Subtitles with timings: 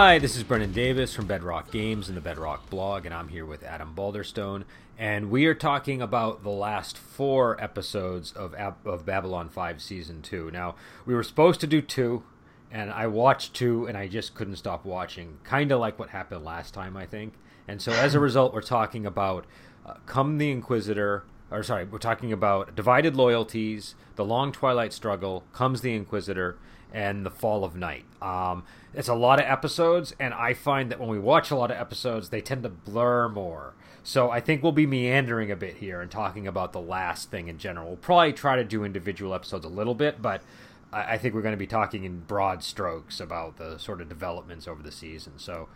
[0.00, 3.44] Hi, this is Brennan Davis from Bedrock Games and the Bedrock blog, and I'm here
[3.44, 4.62] with Adam Balderstone,
[4.96, 10.52] and we are talking about the last four episodes of of Babylon 5 Season 2.
[10.52, 12.22] Now, we were supposed to do two,
[12.70, 16.44] and I watched two, and I just couldn't stop watching, kind of like what happened
[16.44, 17.34] last time, I think.
[17.66, 19.46] And so, as a result, we're talking about
[19.84, 25.42] uh, Come the Inquisitor, or sorry, we're talking about Divided Loyalties, The Long Twilight Struggle,
[25.52, 26.56] Comes the Inquisitor,
[26.92, 28.04] and The Fall of Night.
[28.22, 28.62] Um,
[28.94, 31.76] it's a lot of episodes, and I find that when we watch a lot of
[31.76, 33.74] episodes, they tend to blur more.
[34.02, 37.48] So I think we'll be meandering a bit here and talking about the last thing
[37.48, 37.88] in general.
[37.88, 40.42] We'll probably try to do individual episodes a little bit, but
[40.90, 44.66] I think we're going to be talking in broad strokes about the sort of developments
[44.66, 45.34] over the season.
[45.36, 45.68] So,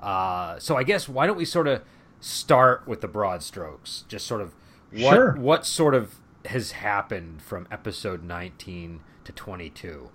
[0.00, 1.82] uh, so I guess why don't we sort of
[2.20, 4.04] start with the broad strokes?
[4.08, 4.54] Just sort of
[4.90, 5.32] what Sure.
[5.36, 6.14] what sort of
[6.46, 10.10] has happened from episode 19 to 22.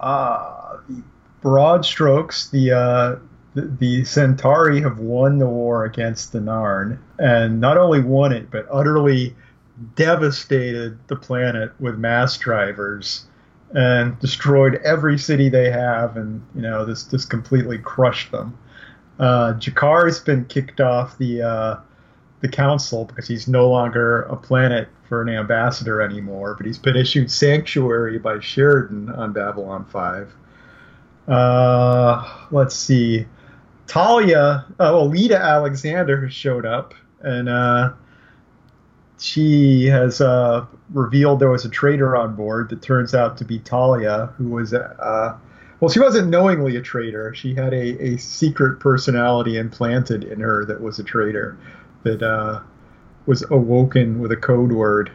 [0.00, 1.02] Uh, the
[1.44, 3.16] broad strokes, the, uh,
[3.54, 8.50] the the Centauri have won the war against the Narn, and not only won it,
[8.50, 9.36] but utterly
[9.94, 13.26] devastated the planet with mass drivers
[13.74, 18.58] and destroyed every city they have, and you know this this completely crushed them.
[19.20, 21.76] Uh, G'Kar's been kicked off the uh,
[22.40, 26.96] the council because he's no longer a planet for an ambassador anymore, but he's been
[26.96, 30.34] issued sanctuary by Sheridan on Babylon 5.
[31.28, 33.26] Uh, let's see.
[33.86, 37.92] Talia, oh, Lyta Alexander showed up, and uh,
[39.18, 43.58] she has uh, revealed there was a traitor on board that turns out to be
[43.58, 45.36] Talia, who was, uh,
[45.80, 47.34] well, she wasn't knowingly a traitor.
[47.34, 51.58] She had a, a secret personality implanted in her that was a traitor
[52.02, 52.60] that uh,
[53.26, 55.10] was awoken with a code word.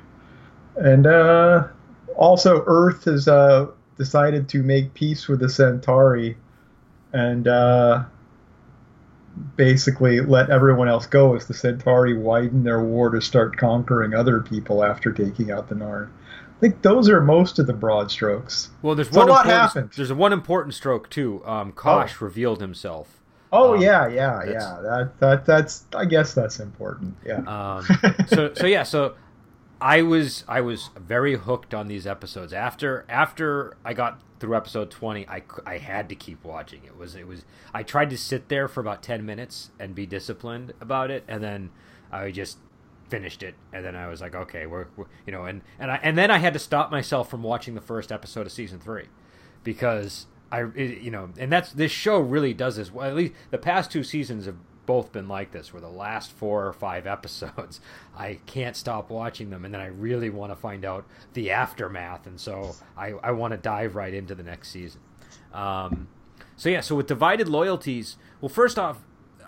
[0.76, 1.68] And uh,
[2.16, 3.28] also, Earth is
[4.00, 6.38] decided to make peace with the Centauri
[7.14, 8.06] and uh,
[9.56, 14.40] basically let everyone else go as the Centauri widen their war to start conquering other
[14.40, 16.08] people after taking out the Narn.
[16.08, 18.70] I think those are most of the broad strokes.
[18.82, 19.92] Well, there's So one a lot happened.
[19.96, 21.42] There's one important stroke too.
[21.46, 23.22] Um, Kosh revealed himself.
[23.52, 24.80] Oh Um, yeah, yeah, yeah.
[24.82, 27.16] That that that's I guess that's important.
[27.26, 27.40] Yeah.
[27.48, 27.86] Um,
[28.28, 29.16] so so yeah, so
[29.82, 32.54] I was I was very hooked on these episodes.
[32.54, 36.82] After after I got through episode 20, I, I had to keep watching.
[36.86, 40.06] It was it was I tried to sit there for about 10 minutes and be
[40.06, 41.70] disciplined about it and then
[42.12, 42.58] I just
[43.08, 46.00] finished it and then I was like, okay, we're, we're you know, and and I
[46.04, 49.06] and then I had to stop myself from watching the first episode of season 3
[49.64, 52.92] because I it, you know, and that's this show really does this.
[52.92, 54.58] Well, at least the past two seasons have
[54.90, 57.80] both been like this, where the last four or five episodes,
[58.18, 62.26] I can't stop watching them, and then I really want to find out the aftermath,
[62.26, 65.02] and so I I want to dive right into the next season.
[65.54, 66.08] Um,
[66.56, 68.98] so yeah, so with divided loyalties, well, first off,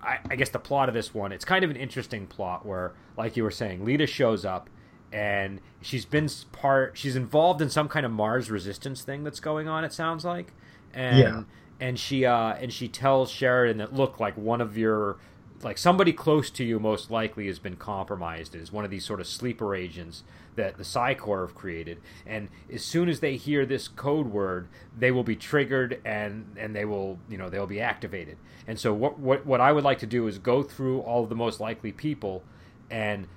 [0.01, 2.93] I, I guess the plot of this one, it's kind of an interesting plot where,
[3.17, 4.69] like you were saying, Lyta shows up
[5.11, 9.67] and she's been part, she's involved in some kind of Mars resistance thing that's going
[9.67, 9.83] on.
[9.83, 10.53] It sounds like,
[10.93, 11.43] and Yeah.
[11.81, 15.17] and she uh and she tells Sheridan that look like one of your
[15.63, 19.19] like somebody close to you most likely has been compromised as one of these sort
[19.19, 20.23] of sleeper agents
[20.55, 21.99] that the Psi Corps have created.
[22.25, 24.67] And as soon as they hear this code word
[24.97, 28.37] they will be triggered and and they will you know they'll be activated.
[28.67, 31.29] And so what what, what I would like to do is go through all of
[31.29, 32.43] the most likely people
[32.89, 33.27] and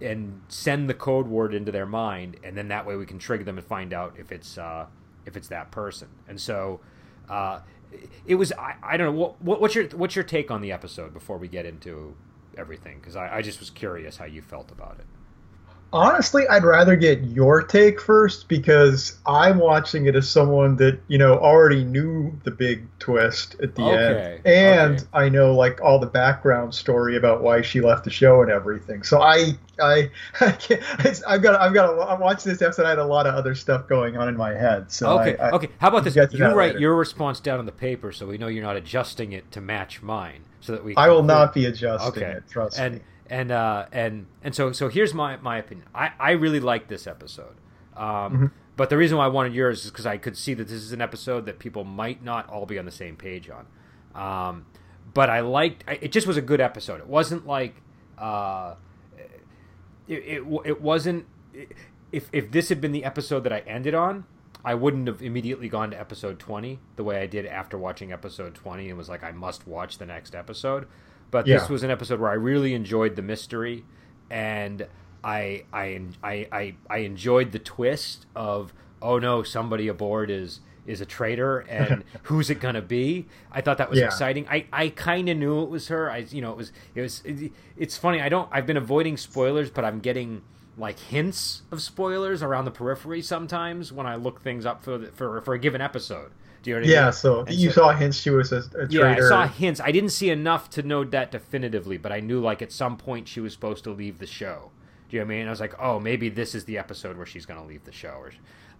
[0.00, 3.42] and send the code word into their mind and then that way we can trigger
[3.42, 4.86] them and find out if it's uh
[5.26, 6.08] if it's that person.
[6.28, 6.80] And so
[7.28, 7.60] uh
[8.26, 10.72] it was I, I don't know what, what what's your what's your take on the
[10.72, 12.14] episode before we get into
[12.56, 12.98] everything?
[12.98, 15.06] Because I, I just was curious how you felt about it
[15.94, 21.18] Honestly, I'd rather get your take first because I'm watching it as someone that, you
[21.18, 24.46] know, already knew the big twist at the Okay, end.
[24.46, 25.08] And okay.
[25.12, 29.02] I know like all the background story about why she left the show and everything.
[29.02, 30.10] So I I
[30.40, 33.26] I can't, it's, I've got I've got I'm watching this episode I had a lot
[33.26, 34.90] of other stuff going on in my head.
[34.90, 36.78] So okay I, I, okay how about this you write later.
[36.78, 40.02] your response down on the paper so we know you're not adjusting it to match
[40.02, 42.32] mine so that we I will not be adjusting Okay.
[42.38, 43.00] it, trust and me.
[43.32, 47.06] And uh and and so so here's my my opinion i i really like this
[47.06, 47.56] episode
[47.96, 48.46] um Mm-hmm.
[48.76, 50.92] but the reason why i wanted yours is because i could see that this is
[50.92, 53.64] an episode that people might not all be on the same page on
[54.14, 54.66] um
[55.14, 57.74] but i liked I- it just was a good episode it wasn't like
[58.18, 58.74] uh
[60.08, 61.26] it it, it wasn't
[62.12, 64.24] if if this had been the episode that i ended on
[64.64, 68.54] I wouldn't have immediately gone to episode 20 the way I did after watching episode
[68.54, 70.86] 20 and was like, I must watch the next episode.
[71.32, 73.84] But this was an episode where I really enjoyed the mystery
[74.30, 74.86] and
[75.24, 81.00] I, I, I, I, I enjoyed the twist of, oh no, somebody aboard is is
[81.00, 83.26] a traitor and who's it gonna be?
[83.52, 84.06] I thought that was Yeah.
[84.06, 84.46] exciting.
[84.48, 86.10] I i kind of knew it was her.
[86.10, 89.16] I you know it was it was it, it's funny i don't i've been avoiding
[89.16, 90.42] spoilers but i'm getting
[90.76, 95.06] like hints of spoilers around the periphery sometimes when i look things up for the,
[95.12, 96.32] for for a given episode
[96.62, 98.86] do you know what I Yeah, so And you saw hints she was a, a
[98.88, 99.80] yeah, I saw hints.
[99.80, 103.28] I didn't see enough to know that definitively, but I knew like at some point
[103.28, 104.70] she was supposed to leave the show.
[105.08, 105.46] Do you know what I mean?
[105.46, 107.92] I was like, oh, maybe this is the episode where she's going to leave the
[107.92, 108.14] show.
[108.14, 108.32] Or,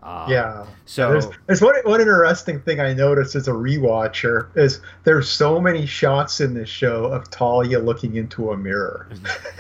[0.02, 0.66] um, yeah.
[0.86, 5.60] So There's, there's one, one interesting thing I noticed as a rewatcher is there's so
[5.60, 9.08] many shots in this show of Talia looking into a mirror.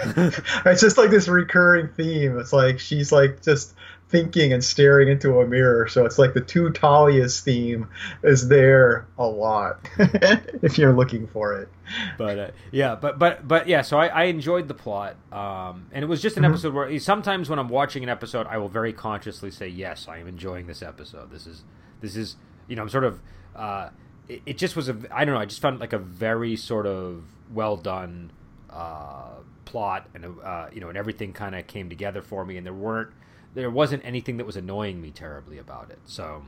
[0.64, 2.38] it's just like this recurring theme.
[2.38, 3.74] It's like she's like just
[4.12, 5.88] thinking and staring into a mirror.
[5.88, 7.88] So it's like the two Talias theme
[8.22, 11.68] is there a lot if you're looking for it.
[12.16, 13.82] but uh, yeah, but but but yeah.
[13.82, 16.50] So I, I enjoyed the plot, um, and it was just an Mhm.
[16.50, 20.18] episode where sometimes when I'm watching an episode, I will very consciously say, "Yes, I
[20.18, 21.30] am enjoying this episode.
[21.32, 21.64] This is
[22.00, 22.36] this is
[22.68, 23.20] you know I'm sort of."
[23.56, 23.88] Uh,
[24.28, 25.40] it, it just was a I don't know.
[25.40, 28.30] I just found like a very sort of well done
[28.70, 32.64] uh, plot, and uh, you know, and everything kind of came together for me, and
[32.64, 33.10] there weren't
[33.54, 35.98] there wasn't anything that was annoying me terribly about it.
[36.04, 36.42] So,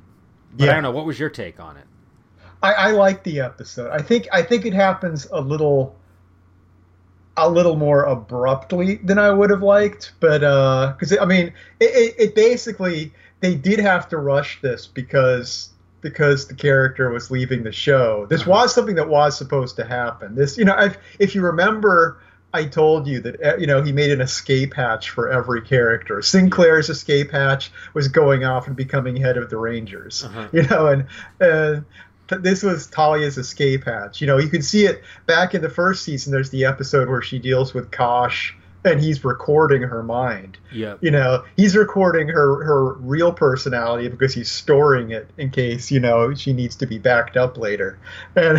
[0.57, 0.91] but I don't know.
[0.91, 1.85] What was your take on it?
[2.63, 3.91] I, I like the episode.
[3.91, 5.97] I think I think it happens a little
[7.37, 10.39] a little more abruptly than I would have liked, but
[10.93, 15.71] because I mean, it, it, it basically they did have to rush this because
[16.01, 18.27] because the character was leaving the show.
[18.27, 18.51] This Uh-huh.
[18.51, 20.35] was something that was supposed to happen.
[20.35, 22.19] This, you know, if, if you remember.
[22.55, 26.23] I told you that uh, you know he made an escape hatch for every character.
[26.23, 30.25] Sinclair's escape hatch was going off and becoming head of the Rangers.
[30.25, 30.49] Uh-huh.
[30.53, 31.07] You know, and
[31.41, 31.85] and
[32.29, 34.21] this was Talia's escape hatch.
[34.21, 36.33] You know, you can see it back in the first season.
[36.33, 38.55] There's the episode where she deals with Kosh,
[38.85, 40.57] and he's recording her mind.
[40.73, 40.95] Yeah.
[41.01, 45.99] You know, he's recording her her real personality because he's storing it in case you
[45.99, 47.99] know she needs to be backed up later,
[48.37, 48.59] and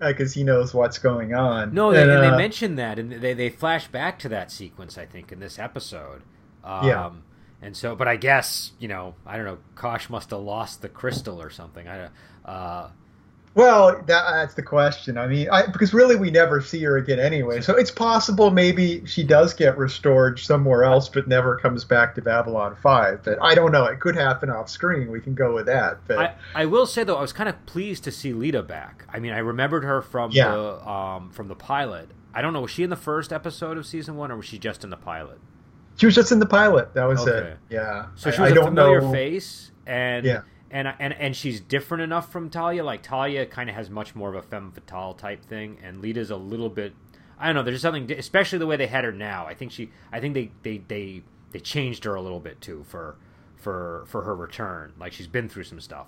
[0.00, 1.74] because he knows what's going on.
[1.74, 4.50] No, they, and, and they uh, mentioned that, and they they flash back to that
[4.50, 4.98] sequence.
[4.98, 6.22] I think in this episode.
[6.64, 7.10] Um, Yeah.
[7.60, 9.58] And so, but I guess you know, I don't know.
[9.74, 11.88] Kosh must have lost the crystal or something.
[11.88, 12.08] I,
[12.44, 12.90] uh,
[13.58, 15.18] Well, that, that's the question.
[15.18, 17.60] I mean, I, because really we never see her again anyway.
[17.60, 22.22] So it's possible maybe she does get restored somewhere else, but never comes back to
[22.22, 23.24] Babylon 5.
[23.24, 23.84] But I don't know.
[23.86, 25.10] It could happen off screen.
[25.10, 25.98] We can go with that.
[26.06, 29.04] But I, I will say though, I was kind of pleased to see Lyta back.
[29.12, 30.52] I mean, I remembered her from Yeah.
[30.52, 32.10] the um, from the pilot.
[32.32, 34.58] I don't know, was she in the first episode of season one, or was she
[34.60, 35.40] just in the pilot?
[35.96, 36.94] she was just in the pilot.
[36.94, 37.48] That was Okay.
[37.48, 37.56] it.
[37.70, 38.06] Yeah.
[38.14, 39.10] So she was I a don't familiar know.
[39.10, 40.42] face, and Yeah.
[40.70, 42.84] And and and she's different enough from Talia.
[42.84, 46.30] Like Talia kind of has much more of a femme fatale type thing, and Lyta's
[46.30, 46.94] a little bit.
[47.38, 47.62] I don't know.
[47.62, 49.46] There's something, especially the way they had her now.
[49.46, 49.90] I think she.
[50.12, 53.16] I think they they they they changed her a little bit too for
[53.56, 54.92] for for her return.
[55.00, 56.06] Like she's been through some stuff.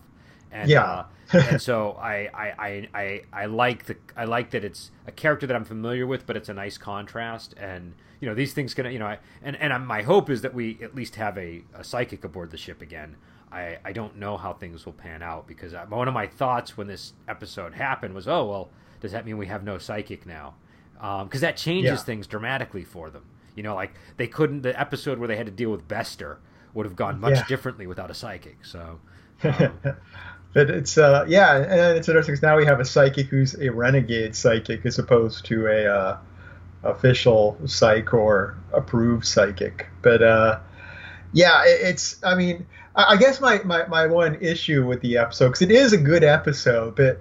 [0.53, 0.83] And, Yeah.
[0.83, 5.13] uh, and so I, I, I, I, I like the I like that it's a
[5.13, 7.55] character that I'm familiar with, but it's a nice contrast.
[7.57, 10.43] And you know these things can you know I, and and I'm- my hope is
[10.43, 13.17] that we at least have a, a psychic aboard the ship again.
[13.53, 16.77] I, I don't know how things will pan out because I, one of my thoughts
[16.77, 18.69] when this episode happened was oh well
[19.01, 20.55] does that mean we have no psychic now
[21.25, 22.05] because that changes Yeah.
[22.05, 23.25] things dramatically for them.
[23.57, 26.39] You know like they couldn't the episode where they had to deal with Bester
[26.75, 27.47] would have gone much Yeah.
[27.47, 28.65] differently without a psychic.
[28.65, 29.01] So.
[29.43, 33.71] but it's uh yeah, and it's interesting because now we have a psychic who's a
[33.71, 36.19] renegade psychic as opposed to a uh,
[36.83, 39.87] official psych or approved psychic.
[40.03, 40.61] But uh,
[41.33, 45.49] yeah, it, it's I mean I, guess my, my my one issue with the episode
[45.49, 47.21] because it is a good episode, but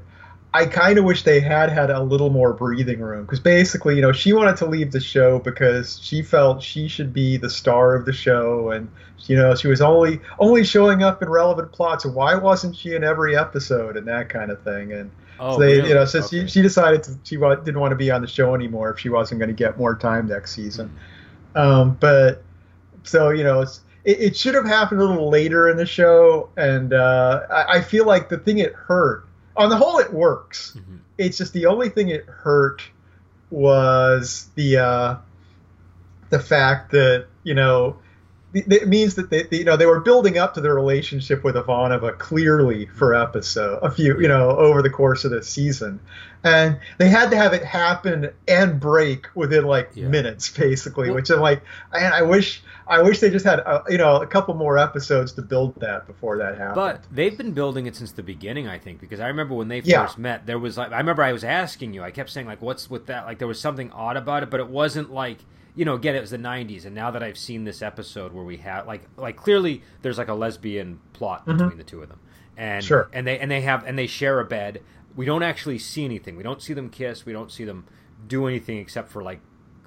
[0.53, 4.01] I kind of wish they had had a little more breathing room because basically, you
[4.01, 7.95] know, she wanted to leave the show because she felt she should be the star
[7.95, 8.89] of the show, and
[9.27, 12.05] you know, she was only only showing up in relevant plots.
[12.05, 14.91] And why wasn't she in every episode and that kind of thing?
[14.91, 15.11] And
[15.41, 15.89] Oh, so they, really?
[15.89, 16.41] you know, so Okay.
[16.41, 19.07] she, she decided to, she didn't want to be on the show anymore if she
[19.07, 20.91] wasn't going to get more time next season.
[21.55, 22.43] Um, but
[23.03, 26.49] so you know, it's, it, it should have happened a little later in the show,
[26.57, 29.25] and uh, I, I feel like the thing it hurt.
[29.55, 30.75] On the whole, it works.
[30.75, 30.99] Mhm.
[31.17, 32.81] It's just the only thing it hurt
[33.51, 35.15] was the uh,
[36.29, 37.97] the fact that you know
[38.53, 42.17] it means that they, you know they were building up to their relationship with Ivanova
[42.17, 45.99] clearly for episode a few you know over the course of the season,
[46.43, 50.07] and they had to have it happen and break within like Yeah.
[50.07, 51.61] minutes basically, which I'm like,
[51.93, 55.33] and I wish I wish they just had uh, you know a couple more episodes
[55.33, 56.75] to build that before that happened.
[56.75, 59.81] But they've been building it since the beginning, I think, because I remember when they
[59.81, 60.05] Yeah.
[60.05, 62.63] first met, there was like I remember I was asking you, I kept saying like,
[62.63, 65.45] "What's with that?" Like there was something odd about it, but it wasn't like
[65.75, 68.43] you know, again, it was the '90s, and now that I've seen this episode where
[68.43, 71.57] we have like like clearly there's like a lesbian plot Mhm.
[71.57, 72.19] between the two of them,
[72.57, 73.09] and Sure.
[73.13, 74.81] and they and they have and they share a bed.
[75.15, 76.35] We don't actually see anything.
[76.35, 77.25] We don't see them kiss.
[77.25, 77.85] We don't see them
[78.27, 79.39] do anything except for like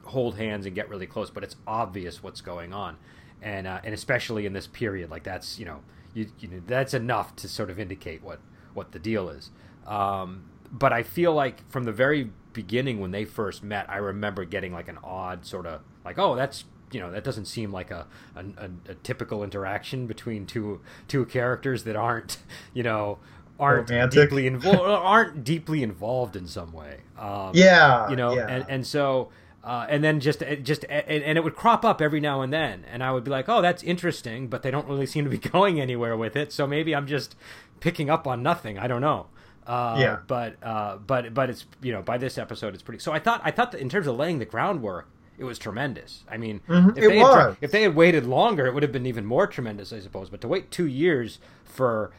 [0.05, 1.31] hold hands and get really close.
[1.31, 2.97] But it's obvious what's going on,
[3.41, 5.81] and uh, and especially in this period, like that's you know
[6.15, 8.41] you, you know, that's enough to sort of indicate what
[8.75, 9.51] what the deal is.
[9.87, 14.45] Um, but I feel like from the very beginning when they first met, I remember
[14.45, 17.91] getting like an odd sort of like, oh, that's you know that doesn't seem like
[17.91, 18.07] a
[18.37, 22.39] a, a, typical interaction between two two characters that aren't
[22.75, 23.19] you know
[23.59, 24.29] aren't Romantic.
[24.29, 27.01] deeply involved aren't deeply involved in some way.
[27.19, 28.47] Um, Yeah, you know, yeah.
[28.49, 29.31] and and so.
[29.65, 32.53] Uh, and then just it just and, and it would crop up every now and
[32.53, 35.31] then, and I would be like, "Oh, that's interesting," but they don't really seem to
[35.31, 36.53] be going anywhere with it.
[36.53, 37.37] So maybe I'm just
[37.79, 38.77] picking up on nothing.
[38.77, 39.27] I don't know.
[39.67, 40.17] Uh, Yeah.
[40.27, 42.99] But uh, but but it's you know by this episode it's pretty.
[43.01, 46.25] So I thought I thought that in terms of laying the groundwork, it was tremendous.
[46.31, 48.93] I mean, Mhm, if it they had, if they had waited longer, it would have
[48.93, 50.31] been even more tremendous, I suppose.
[50.31, 52.13] But to wait two years for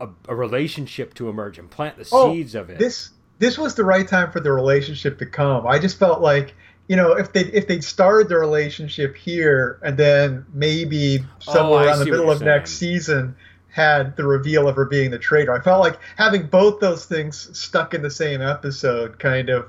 [0.00, 2.78] a, a relationship to emerge and plant the Oh, seeds of it.
[2.78, 5.66] This this was the right time for the relationship to come.
[5.66, 6.54] I just felt like
[6.88, 11.86] you know if they if they'd started the relationship here and then maybe somewhere Oh,
[11.86, 13.36] around the middle of next season
[13.70, 15.52] had the reveal of her being the traitor.
[15.52, 19.68] I felt like having both those things stuck in the same episode kind of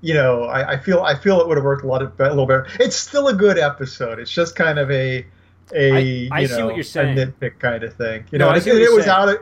[0.00, 2.28] you know I, I feel I feel it would have worked a lot of, a
[2.30, 2.66] little better.
[2.80, 4.18] It's still a good episode.
[4.18, 5.26] It's just kind of a
[5.74, 7.18] a I- I you see know what you're saying.
[7.18, 8.24] a nitpick kind of thing.
[8.30, 9.16] You No, know, I it, what it you're was saying.
[9.16, 9.36] out of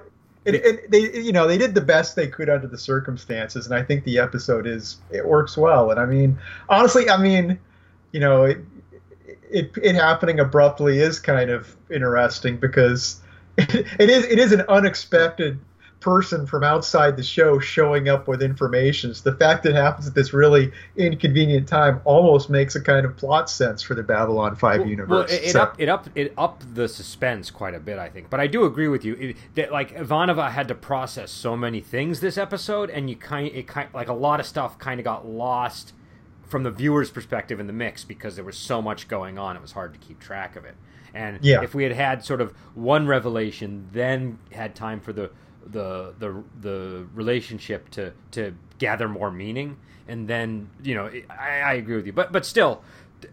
[0.45, 3.75] it, it, they you know they did the best they could under the circumstances, and
[3.75, 5.91] I think the episode is it works well.
[5.93, 6.37] And I mean,
[6.69, 7.59] honestly, I mean,
[8.13, 8.59] you know, it
[9.51, 13.21] it, it happening abruptly is kind of interesting because
[13.59, 15.59] it is it is an unexpected
[16.01, 19.15] person from outside the show showing up with information.
[19.15, 23.07] So the fact that it happens at this really inconvenient time almost makes a kind
[23.07, 25.31] of plot sense for the Babylon Five Well, universe.
[25.31, 28.09] Well, it, it So- up it up it upped the suspense quite a bit, I
[28.09, 28.31] think.
[28.31, 31.81] But I do agree with you it, that like Ivanova had to process so many
[31.81, 35.05] things this episode, and you kind it kind like a lot of stuff kind of
[35.05, 35.93] got lost
[36.43, 39.57] from the viewer's perspective in the mix because there was so much going on.
[39.57, 40.75] It was hard to keep track of it.
[41.15, 41.63] And Yeah.
[41.63, 45.31] if we had had sort of one revelation, then had time for the
[45.67, 49.77] the the the relationship to to gather more meaning,
[50.09, 52.83] and then you know I, I agree with you, but but still,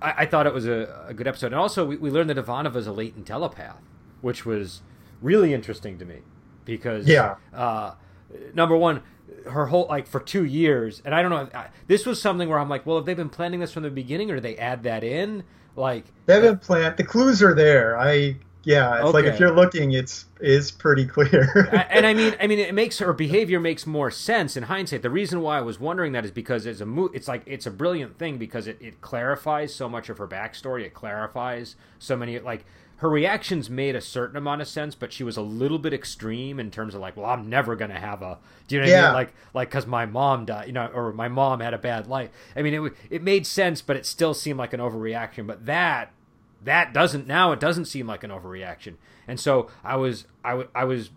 [0.01, 2.37] I, I thought it was a, a good episode, and also we, we learned that
[2.37, 3.81] Ivanova is a latent telepath,
[4.21, 4.81] which was
[5.21, 6.19] really interesting to me
[6.65, 7.35] because Yeah.
[7.53, 7.93] uh,
[8.53, 9.01] number one,
[9.49, 11.49] her whole like for two years, and I don't know.
[11.57, 13.89] I, this was something where I'm like, well, have they been planning this from the
[13.89, 15.43] beginning, or did they add that in?
[15.79, 16.61] Like, They haven't.
[16.97, 17.97] The clues are there.
[17.97, 19.03] I yeah.
[19.03, 21.69] It's like if you're looking, it's is pretty clear.
[21.89, 25.01] And I mean, I mean, it makes her behavior makes more sense in hindsight.
[25.01, 27.65] The reason why I was wondering that is because it's a mo- it's like it's
[27.65, 30.83] a brilliant thing because it, it clarifies so much of her backstory.
[30.83, 32.65] It clarifies so many like
[32.99, 36.59] her reactions made a certain amount of sense, but she was a little bit extreme
[36.59, 38.37] in terms of like, well, I'm never gonna have a,
[38.67, 39.13] do you know what I mean?
[39.13, 42.29] Like, like because my mom died, you know, or my mom had a bad life.
[42.55, 45.47] I mean, it it made sense, but it still seemed like an overreaction.
[45.47, 46.11] But that
[46.63, 48.95] that doesn't now it doesn't seem like an overreaction
[49.29, 51.09] and so i was i, w- I was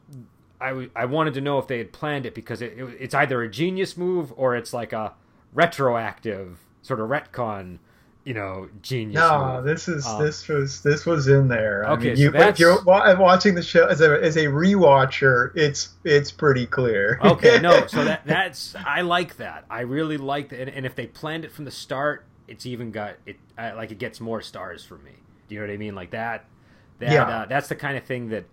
[0.61, 3.13] I, w- I wanted to know if they had planned it because it, it, it's
[3.13, 5.15] either a genius move or it's like a
[5.53, 7.79] retroactive sort of retcon
[8.25, 9.65] you know genius no, move.
[9.65, 11.85] this is Um, this was this was in there.
[11.87, 15.51] I Okay, mean, you, that's- if you're watching the show as a as a rewatcher,
[15.57, 17.19] it's it's pretty clear.
[17.23, 20.95] okay no so that that's i like that i really like that and, and if
[20.95, 24.41] they planned it from the start it's even got it uh, like it gets more
[24.41, 25.13] stars for me
[25.49, 26.45] do you know what i mean like that
[26.99, 27.25] that Yeah.
[27.25, 28.45] uh, that's the kind of thing that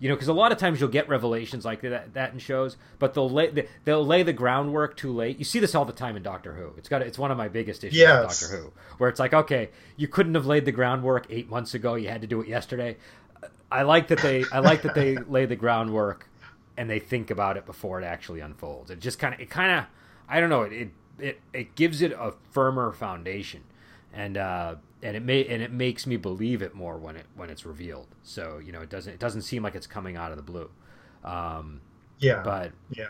[0.00, 2.76] you know because a lot of times you'll get revelations like that, that in shows
[2.98, 5.38] but they'll lay they'll lay the groundwork too late.
[5.38, 6.72] You see this all the time in doctor who.
[6.76, 8.40] It's got it's one of my biggest issues Yes.
[8.42, 11.74] with doctor who where it's like okay you couldn't have laid the groundwork eight months
[11.74, 11.94] ago.
[11.96, 12.96] You had to do it yesterday.
[13.70, 16.28] I like that they i like that they lay the groundwork
[16.76, 18.90] and they think about it before it actually unfolds.
[18.90, 19.84] It just kind of, it kind of,
[20.28, 20.88] I don't know, it, it
[21.18, 23.64] it it gives it a firmer foundation,
[24.14, 27.50] and uh, and it may and it makes me believe it more when it when
[27.50, 28.08] it's revealed.
[28.22, 30.70] So you know, it doesn't it doesn't seem like it's coming out of the blue.
[31.24, 31.80] Um,
[32.18, 33.08] yeah, but yeah,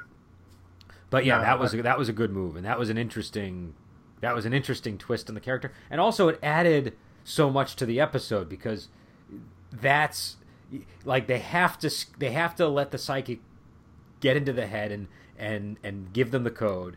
[1.11, 2.99] but yeah, No, that was a, that was a good move, and that was an
[2.99, 3.75] interesting
[4.21, 7.87] that was an interesting twist in the character, and also it added so much to
[7.87, 8.89] the episode because
[9.71, 10.37] that's
[11.05, 13.41] like they have to they have to let the psychic
[14.21, 16.97] get into the head and and and give them the code,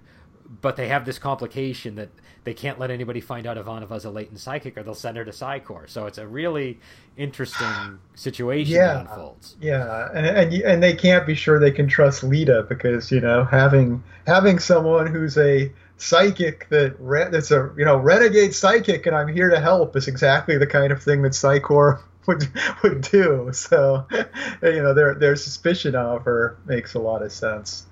[0.61, 2.09] but they have this complication that
[2.43, 5.31] they can't let anybody find out Ivanova's a latent psychic, or they'll send her to
[5.31, 5.87] Psi Corps.
[5.87, 6.79] So it's a really
[7.17, 8.93] interesting situation Yeah.
[8.95, 9.55] that unfolds.
[9.61, 13.43] yeah, and and and they can't be sure they can trust Lyta because you know
[13.45, 19.15] having having someone who's a psychic that re- that's a you know renegade psychic and
[19.15, 22.47] I'm here to help is exactly the kind of thing that Psi Corps would
[22.83, 23.49] would do.
[23.53, 24.07] So,
[24.63, 27.85] you know, their their suspicion of her makes a lot of sense.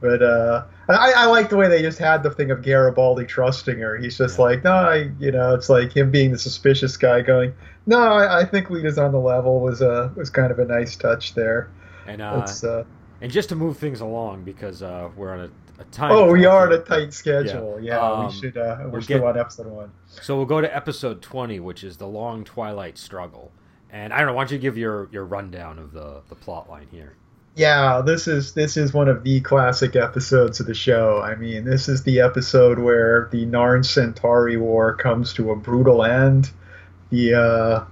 [0.00, 3.78] But uh, I, I like the way they just had the thing of Garibaldi trusting
[3.78, 3.96] her.
[3.96, 4.44] He's just yeah.
[4.44, 7.52] like, no, I, you know, it's like him being the suspicious guy, going,
[7.86, 10.64] no, I, I think Lyta's on the level was a uh, was kind of a
[10.64, 11.70] nice touch there.
[12.06, 12.84] And uh, uh
[13.20, 16.12] and just to move things along because uh, we're on a a time.
[16.12, 17.78] Oh, we are on a tight schedule.
[17.80, 18.56] Yeah, yeah um, we should.
[18.56, 19.92] Uh, we're we'll still get, on episode one.
[20.06, 23.52] So we'll go to episode twenty, which is the long twilight struggle.
[23.90, 24.34] And I don't know.
[24.34, 27.16] Why don't you give your your rundown of the the plot line here?
[27.58, 31.20] Yeah, this is this is one of the classic episodes of the show.
[31.20, 36.04] I mean, this is the episode where the Narn Centauri War comes to a brutal
[36.04, 36.52] end.
[37.10, 37.84] The uh,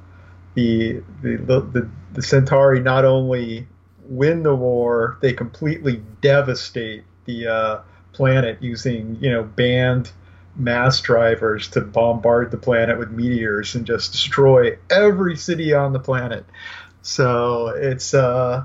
[0.55, 1.37] the, the
[1.73, 3.67] the the Centauri not only
[4.09, 7.81] win the war, they completely devastate the uh,
[8.13, 10.13] planet using you know banned
[10.55, 15.99] mass drivers to bombard the planet with meteors and just destroy every city on the
[15.99, 16.47] planet.
[17.03, 18.65] So it's uh,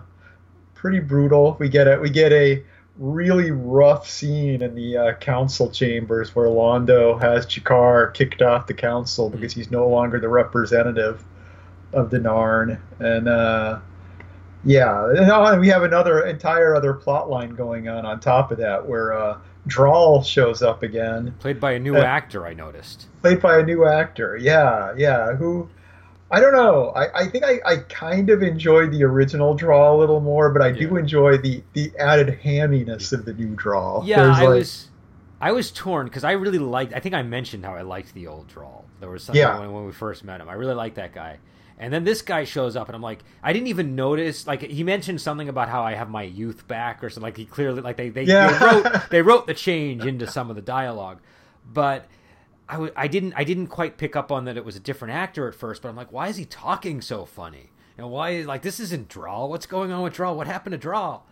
[0.82, 1.56] pretty brutal.
[1.60, 2.64] We get a we get a
[2.98, 8.74] really rough scene in the uh, council chambers where Londo has G'Kar kicked off the
[8.74, 11.24] council because he's no longer the representative
[11.94, 13.80] of the Narn, and uh,
[14.66, 18.88] yeah, and we have another entire other plot line going on on top of that
[18.88, 22.48] where uh, Draal shows up again, played by a new uh, actor.
[22.48, 23.08] I noticed.
[23.22, 24.36] Played by a new actor.
[24.36, 25.34] Yeah, yeah.
[25.34, 25.70] Who?
[26.32, 26.92] I don't know.
[26.96, 30.62] I, I think I, I kind of enjoyed the original Draal a little more, but
[30.62, 30.88] I yeah.
[30.88, 34.04] do enjoy the the added hamminess of the new Draal.
[34.06, 34.88] Yeah, There's I like, was.
[35.42, 36.94] I was torn because I really liked.
[36.94, 38.86] I think I mentioned how I liked the old Draal.
[39.02, 39.60] There was something yeah.
[39.60, 40.48] when, when we first met him.
[40.48, 41.40] I really liked that guy.
[41.78, 44.48] And then this guy shows up, and I'm like, I didn't even notice.
[44.48, 47.24] Like he mentioned something about how I have my youth back, or something.
[47.24, 48.58] Like he clearly, like they they, yeah.
[48.58, 51.20] they wrote they wrote the change into some of the dialogue,
[51.66, 52.06] but
[52.72, 55.14] I w- I didn't I didn't quite pick up on that it was a different
[55.14, 55.82] actor at first.
[55.82, 57.70] But I'm like, why is he talking so funny?
[57.98, 59.50] And why is like this isn't Draal?
[59.50, 60.38] What's going on with Draal?
[60.38, 61.28] What happened to Draal?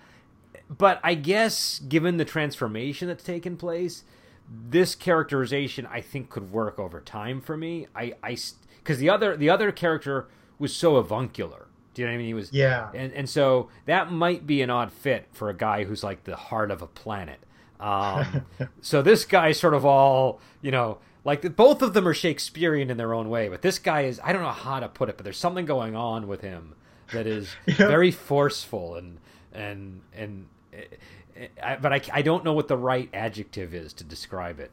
[0.69, 4.03] But I guess given the transformation that's taken place,
[4.49, 7.87] this characterization I think could work over time for me.
[7.95, 8.37] I I
[8.79, 10.27] because the other the other character
[10.59, 11.67] was so avuncular.
[11.93, 12.27] Do you know what I mean?
[12.27, 15.85] He was yeah, and and so that might be an odd fit for a guy
[15.85, 17.39] who's like the heart of a planet.
[17.79, 18.45] Um,
[18.81, 22.97] so this guy's sort of all you know, like both of them are Shakespearean in
[22.97, 25.23] their own way, but this guy is I don't know how to put it, but
[25.23, 26.75] there's something going on with him
[27.11, 29.17] that is very forceful and
[29.53, 30.47] and and.
[30.73, 34.71] Eh, eh, but I, I don't know what the right adjective is to describe it.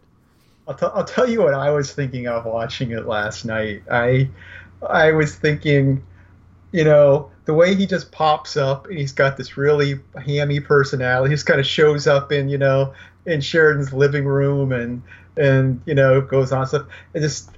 [0.68, 3.82] I'll, t- I'll tell you what I was thinking of watching it last night.
[3.90, 4.28] I
[4.86, 6.02] I was thinking,
[6.72, 11.30] you know, the way he just pops up and he's got this really hammy personality.
[11.30, 12.92] He just kind of shows up in, you know,
[13.24, 15.02] in Sheridan's living room and
[15.36, 16.86] and you know goes on stuff.
[17.14, 17.50] It just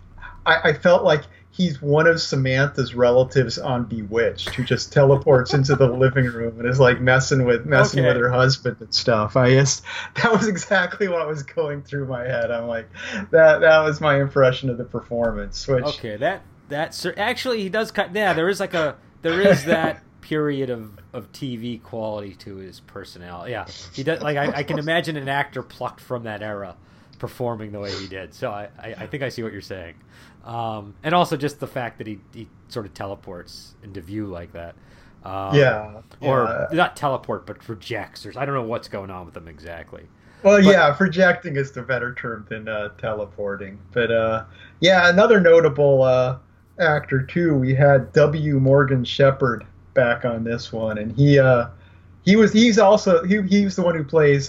[0.47, 5.75] I, I felt like he's one of Samantha's relatives on Bewitched who just teleports into
[5.75, 8.09] the living room and is like messing with messing okay.
[8.09, 9.37] with her husband and stuff.
[9.37, 9.83] I just
[10.15, 12.51] that was exactly what was going through my head.
[12.51, 12.89] I'm like
[13.31, 15.67] that that was my impression of the performance.
[15.67, 18.15] Which okay, that that actually he does cut.
[18.15, 22.81] Yeah, there is like a there is that period of of TV quality to his
[22.81, 23.53] personality.
[23.53, 24.23] Yeah, he does.
[24.23, 26.77] Like I, I can imagine an actor plucked from that era
[27.19, 28.33] performing the way he did.
[28.35, 29.95] So I, I, I think I see what you're saying.
[30.45, 34.53] Um, and also just the fact that he, he sort of teleports into view like
[34.53, 34.75] that.
[35.25, 36.01] Um, yeah.
[36.21, 38.25] Or not teleport, but projects.
[38.25, 40.05] Or I don't know what's going on with them exactly.
[40.43, 43.79] Well, but, yeah, projecting is the better term than uh, teleporting.
[43.93, 44.45] But uh,
[44.81, 46.39] yeah, another notable uh,
[46.79, 47.55] actor too.
[47.55, 48.61] We had W.
[48.61, 51.67] Morgan Sheppard back on this one, and he uh,
[52.25, 54.49] he was he's also he he's the one who plays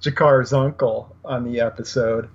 [0.00, 2.28] uh, G'Kar's uncle on the episode,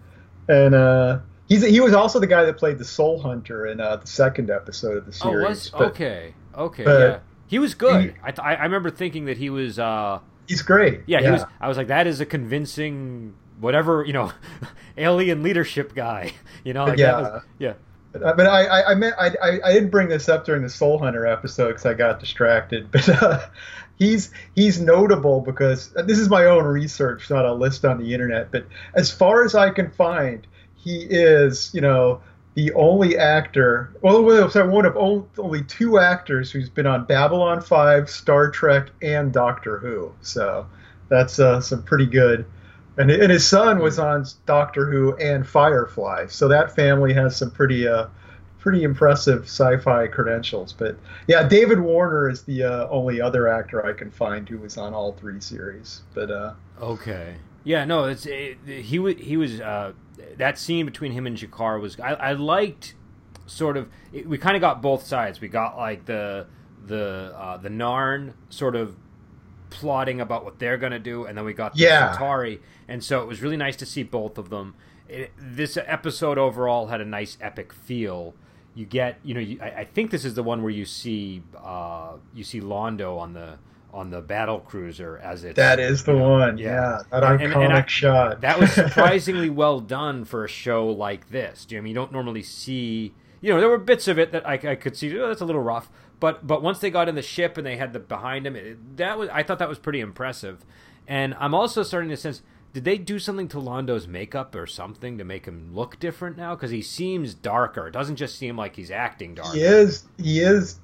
[0.47, 3.97] and uh, he's he was also the guy that played the Soul Hunter in uh,
[3.97, 5.45] the second episode of the series.
[5.45, 8.03] Oh, was but, okay, okay, yeah, he was good.
[8.03, 9.79] He, I, I remember thinking that he was.
[9.79, 11.01] Uh, he's great.
[11.07, 11.43] Yeah, yeah, he was.
[11.59, 14.31] I was like, that is a convincing whatever you know,
[14.97, 16.33] alien leadership guy.
[16.63, 17.73] You know, like yeah, was, yeah.
[18.11, 20.69] But, but I, I, I meant I, I, I, didn't bring this up during the
[20.69, 22.91] Soul Hunter episode because I got distracted.
[22.91, 23.47] But uh,
[24.01, 28.51] he's he's notable because this is my own research, not a list on the internet.
[28.51, 32.21] But as far as I can find, he is you know
[32.55, 38.09] the only actor, well, sorry, one of only two actors who's been on Babylon 5,
[38.09, 40.11] Star Trek, and Doctor Who.
[40.21, 40.65] So
[41.07, 42.45] that's uh, some pretty good
[42.97, 47.51] and, and his son was on Doctor Who and Firefly, so that family has some
[47.51, 48.07] pretty uh,
[48.61, 50.71] pretty impressive sci-fi credentials.
[50.71, 50.97] But
[51.27, 54.93] yeah, David Warner is the uh, only other actor I can find who was on
[54.93, 56.01] all three series.
[56.13, 59.93] But uh, okay, yeah, no, it's it, he was he was uh,
[60.37, 62.95] that scene between him and G'Kar was I, I liked
[63.47, 65.41] sort of it, we kind of got both sides.
[65.41, 66.47] We got like the
[66.85, 68.95] the uh, the Narn sort of
[69.69, 72.11] plotting about what they're going to do, and then we got the Yeah.
[72.11, 74.75] Centauri, and so it was really nice to see both of them.
[75.07, 78.33] It, this episode overall had a nice epic feel.
[78.73, 81.43] You get, you know, you, I, I think this is the one where you see
[81.61, 83.57] uh, you see Londo on the
[83.93, 86.57] on the battle cruiser as it That is the know, one.
[86.57, 88.41] Yeah, that And- iconic and- I- shot.
[88.41, 91.65] that was surprisingly well done for a show like this.
[91.65, 93.13] Do you know I mean you don't normally see?
[93.41, 95.19] You know, there were bits of it that I, I could see.
[95.19, 95.89] Oh, that's a little rough.
[96.21, 98.95] But but once they got in the ship and they had the behind them, it,
[98.97, 100.63] that was I thought that was pretty impressive.
[101.07, 102.41] And I'm also starting to sense.
[102.73, 106.55] Did they do something to Londo's makeup or something to make him look different now?
[106.55, 107.87] Because he seems darker.
[107.87, 109.57] It doesn't just seem like he's acting darker.
[109.57, 110.03] He is.
[110.17, 110.79] He is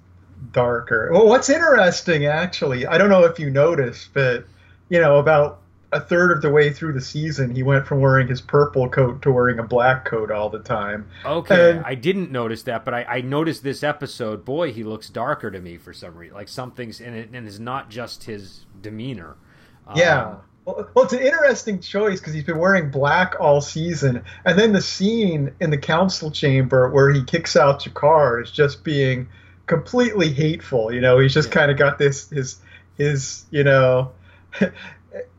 [0.51, 1.09] darker.
[1.13, 4.45] Well, what's interesting, actually, I don't know if you noticed, but
[4.89, 5.61] you know, about
[5.93, 9.21] a third of the way through the season, he went from wearing his purple coat
[9.21, 11.09] to wearing a black coat all the time.
[11.25, 14.43] Okay, And- I didn't notice that, but I, I noticed this episode.
[14.43, 16.35] Boy, he looks darker to me for some reason.
[16.35, 19.37] Like something's in it, and it's not just his demeanor.
[19.95, 20.25] Yeah.
[20.27, 20.37] Um,
[20.67, 24.73] Well, well, it's an interesting choice because he's been wearing black all season, and then
[24.73, 29.29] the scene in the council chamber where he kicks out G'Kar is just being
[29.65, 30.91] completely hateful.
[30.91, 31.53] You know, he's just Yeah.
[31.55, 32.57] kind of got this his
[32.97, 34.11] his you know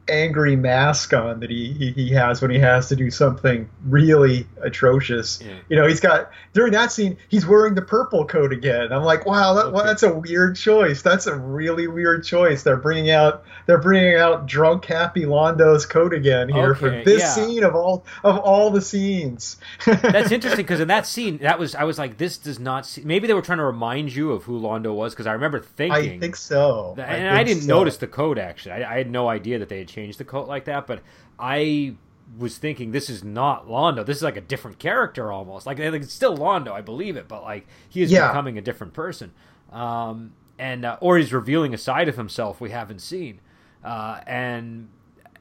[0.08, 4.46] angry mask on that he, he he has when he has to do something really
[4.62, 5.40] atrocious.
[5.40, 5.56] Yeah.
[5.68, 8.92] You know, he's got during that scene he's wearing the purple coat again.
[8.92, 11.02] I'm like, wow, that, well, that's a weird choice.
[11.02, 12.62] That's a really weird choice.
[12.62, 17.28] They're bringing out they're bringing out drunk happy Londo's coat again here for this yeah.
[17.28, 19.56] scene of all of all the scenes.
[19.86, 22.86] That's interesting because in that scene, that was I was like, this does not.
[22.86, 25.60] See, maybe they were trying to remind you of who Londo was because I remember
[25.60, 25.92] thinking.
[25.92, 26.94] I think so.
[26.96, 27.68] That- I and I didn't so.
[27.68, 28.72] notice the code actually.
[28.72, 30.86] I, I had no idea that they had changed the coat like that.
[30.86, 31.02] But
[31.38, 31.94] I
[32.38, 34.04] was thinking this is not Londo.
[34.04, 35.66] This is like a different character almost.
[35.66, 38.28] Like, like it's still Londo, I believe it, but like he is Yeah.
[38.28, 39.32] becoming a different person.
[39.72, 43.40] Um, and uh, or he's revealing a side of himself we haven't seen.
[43.84, 44.88] Uh, and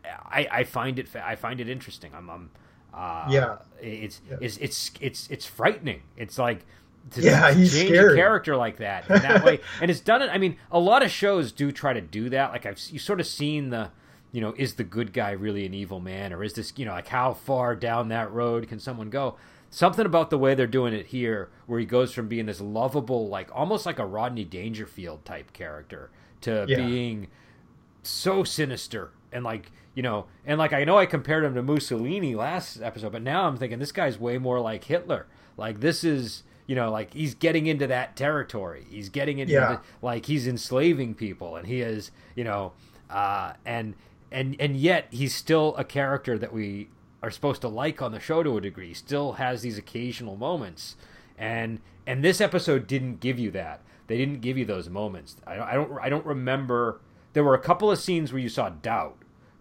[0.05, 2.11] I, I find it I find it interesting.
[2.15, 2.49] I'm, I'm
[2.93, 3.57] uh, Yeah.
[3.81, 4.37] It's, Yeah.
[4.41, 6.01] it's it's it's it's frightening.
[6.15, 6.65] It's like
[7.11, 8.13] to, Yeah, he's change scary.
[8.13, 10.29] a character like that in that way, and it's done it.
[10.31, 12.51] I mean, a lot of shows do try to do that.
[12.51, 13.91] Like I've you sort of seen the,
[14.37, 16.91] you know, is the good guy really an evil man, or is this you know
[16.91, 19.35] like how far down that road can someone go?
[19.71, 23.27] Something about the way they're doing it here, where he goes from being this lovable,
[23.29, 26.77] like almost like a Rodney Dangerfield type character, to Yeah.
[26.77, 27.27] being
[28.03, 32.35] so sinister and like you know and like i know i compared him to mussolini
[32.35, 35.25] last episode but now i'm thinking this guy's way more like hitler
[35.57, 39.67] like this is you know like he's getting into that territory he's getting into Yeah.
[39.73, 42.71] the, like he's enslaving people and he is you know
[43.09, 43.93] uh and
[44.31, 46.89] and and yet he's still a character that we
[47.23, 48.93] are supposed to like on the show to a degree.
[48.93, 50.95] Still has these occasional moments.
[51.37, 53.81] And and this episode didn't give you that.
[54.07, 55.35] They didn't give you those moments.
[55.45, 57.01] I i don't, I don't remember.
[57.33, 59.17] There were a couple of scenes where you saw doubt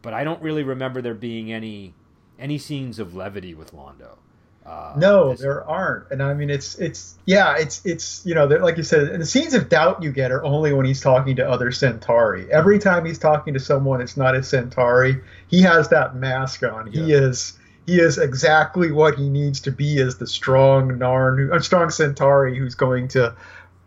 [0.07, 1.92] but i don't really remember there being any
[2.38, 4.18] any scenes of levity with londo
[4.66, 8.76] uh, No, there aren't, and I mean it's it's yeah, it's it's you know like
[8.76, 11.70] you said, the scenes of doubt you get are only when he's talking to other
[11.70, 12.50] Centauri.
[12.50, 16.90] Every time he's talking to someone that's not a Centauri, he has that mask on.
[16.90, 21.62] He is he is exactly what he needs to be as the strong Narn, a
[21.62, 23.37] strong Centauri who's going to,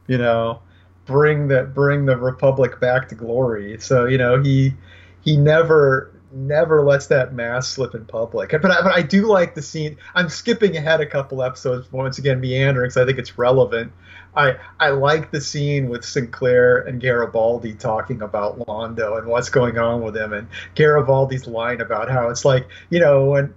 [0.07, 0.61] you know,
[1.05, 3.77] bring the bring the Republic back to glory.
[3.79, 4.75] So you know he
[5.21, 8.51] he never never lets that mask slip in public.
[8.51, 9.97] But I, but I do like the scene.
[10.15, 13.91] I'm skipping ahead a couple episodes once again, meandering because I think it's relevant.
[14.35, 19.77] I I like the scene with Sinclair and Garibaldi talking about Londo and what's going
[19.77, 23.53] on with him, and Garibaldi's line about how it's like you know when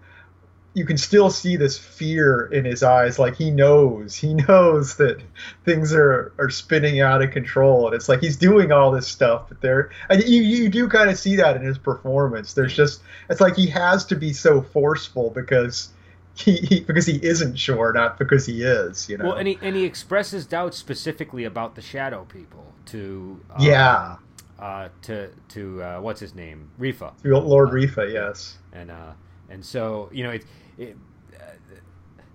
[0.75, 3.19] you can still see this fear in his eyes.
[3.19, 5.21] Like he knows he knows that
[5.65, 9.49] things are are spinning out of control and it's like he's doing all this stuff
[9.49, 12.55] but there and you you do kind of see that in his performance.
[12.55, 15.91] There's just it's like he has to be so forceful because
[16.35, 19.27] he, he because he isn't sure not because he is you know?
[19.27, 24.17] Well and he, and he expresses doubts specifically about the shadow people to um, yeah.
[24.59, 26.71] uh, to to uh, what's his name?
[26.81, 27.13] Refa.
[27.25, 28.57] Lord Refa yes.
[28.73, 29.13] and uh,
[29.51, 30.45] and so you know it,
[30.79, 30.97] it
[31.35, 31.53] uh,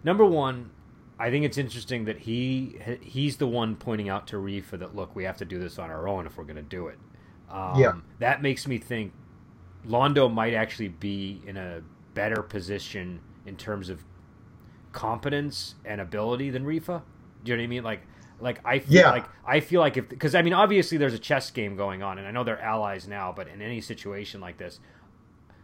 [0.04, 0.72] number one
[1.20, 5.16] I think it's interesting that he he's the one pointing out to Refa that look
[5.16, 7.00] we have to do this on our own if we're going to do it.
[7.50, 7.94] Um, Yeah.
[8.20, 9.14] that makes me think
[9.86, 14.06] Londo might actually be in a better position in terms of
[14.92, 17.04] competence and ability than Refa.
[17.44, 17.84] Do you know what I mean?
[17.84, 18.08] Like
[18.40, 19.08] like I feel Yeah.
[19.08, 22.18] like I feel like if because I mean obviously there's a chess game going on
[22.20, 24.80] and I know they're allies now, but in any situation like this,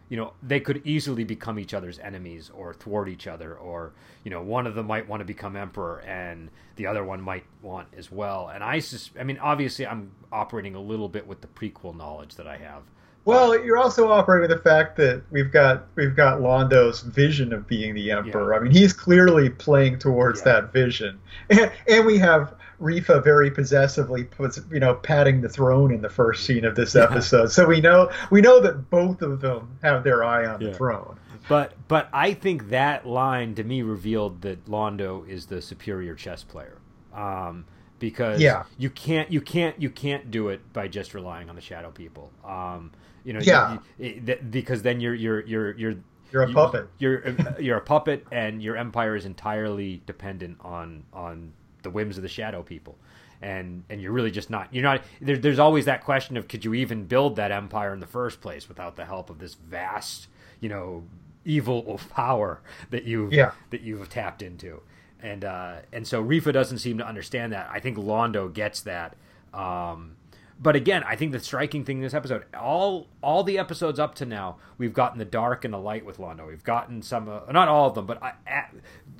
[0.08, 4.30] you know they could easily become each other's enemies or thwart each other or you
[4.30, 7.88] know one of them might want to become emperor and the other one might want
[7.96, 11.48] as well and i sus- i mean obviously i'm operating a little bit with the
[11.48, 12.82] prequel knowledge that i have
[13.26, 17.66] well, you're also operating with the fact that we've got we've got Londo's vision of
[17.66, 18.52] being the emperor.
[18.52, 18.58] Yeah.
[18.58, 20.60] I mean, he's clearly playing towards yeah.
[20.60, 22.54] that vision, and, and we have
[22.84, 26.94] Refa very possessively puts you know patting the throne in the first scene of this
[26.94, 27.50] episode.
[27.50, 30.68] So we know we know that both of them have their eye on yeah.
[30.68, 31.18] the throne.
[31.48, 36.44] But but I think that line to me revealed that Londo is the superior chess
[36.44, 36.78] player.
[37.12, 37.64] Um,
[37.98, 38.64] because yeah.
[38.76, 42.30] you can't you can't you can't do it by just relying on the shadow people.
[42.44, 42.90] Um,
[43.24, 43.78] you know, yeah.
[43.98, 45.94] You, you, because then you're you're you're you're
[46.32, 46.88] you're a puppet.
[46.98, 51.52] You're you're a puppet, and your empire is entirely dependent on on
[51.84, 52.98] the whims of the shadow people
[53.40, 56.64] and and you're really just not you're not there, there's always that question of could
[56.64, 60.28] you even build that empire in the first place without the help of this vast
[60.60, 61.04] you know
[61.44, 63.52] evil of power that you yeah.
[63.70, 64.80] that you've tapped into
[65.20, 69.16] and uh and so Refa doesn't seem to understand that I think Londo gets that
[69.52, 70.16] um
[70.60, 74.14] but again, I think the striking thing in this episode, all all the episodes up
[74.16, 76.46] to now, we've gotten the dark and the light with Londo.
[76.46, 78.72] We've gotten some, uh, not all of them, but I, at,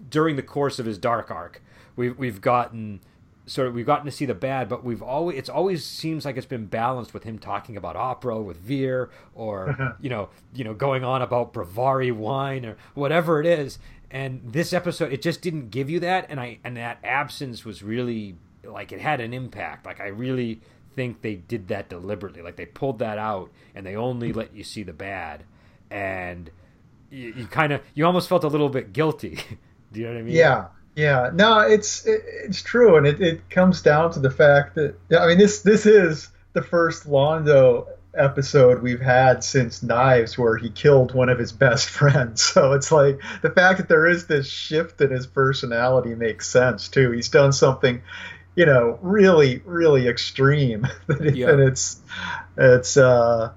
[0.08, 1.60] during the course of his dark arc,
[1.96, 3.00] we've we've gotten
[3.46, 6.36] sort of we've gotten to see the bad, but we've always it's always seems like
[6.36, 10.74] it's been balanced with him talking about opera with Vir or you know you know
[10.74, 13.78] going on about Brivari wine or whatever it is.
[14.10, 17.82] And this episode, it just didn't give you that, and I and that absence was
[17.82, 19.86] really like it had an impact.
[19.86, 20.60] Like I really
[20.94, 22.40] think they did that deliberately.
[22.40, 25.44] Like they pulled that out and they only let you see the bad,
[25.90, 26.50] and
[27.10, 29.38] you, you kind of you almost felt a little bit guilty.
[29.92, 30.34] Do you know what I mean?
[30.34, 34.76] Yeah, yeah, no, it's it, it's true, and it, it comes down to the fact
[34.76, 40.56] that I mean this this is the first Londo episode we've had since Knives where
[40.56, 42.42] he killed one of his best friends.
[42.42, 46.88] So it's like the fact that there is this shift in his personality makes sense
[46.88, 47.10] too.
[47.10, 48.00] He's done something,
[48.54, 50.86] you know, really really extreme.
[51.08, 51.50] that yeah.
[51.50, 52.00] and it's
[52.56, 53.52] it's uh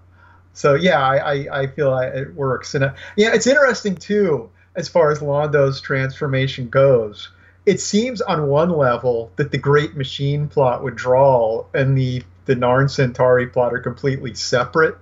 [0.54, 4.50] so yeah, I I, I feel I, it works, and uh, yeah, it's interesting too
[4.78, 7.30] as far as Londo's transformation goes.
[7.66, 12.56] It seems on one level that the Great Machine plot with Draal and the the
[12.56, 14.96] Narn Centauri plot are completely separate.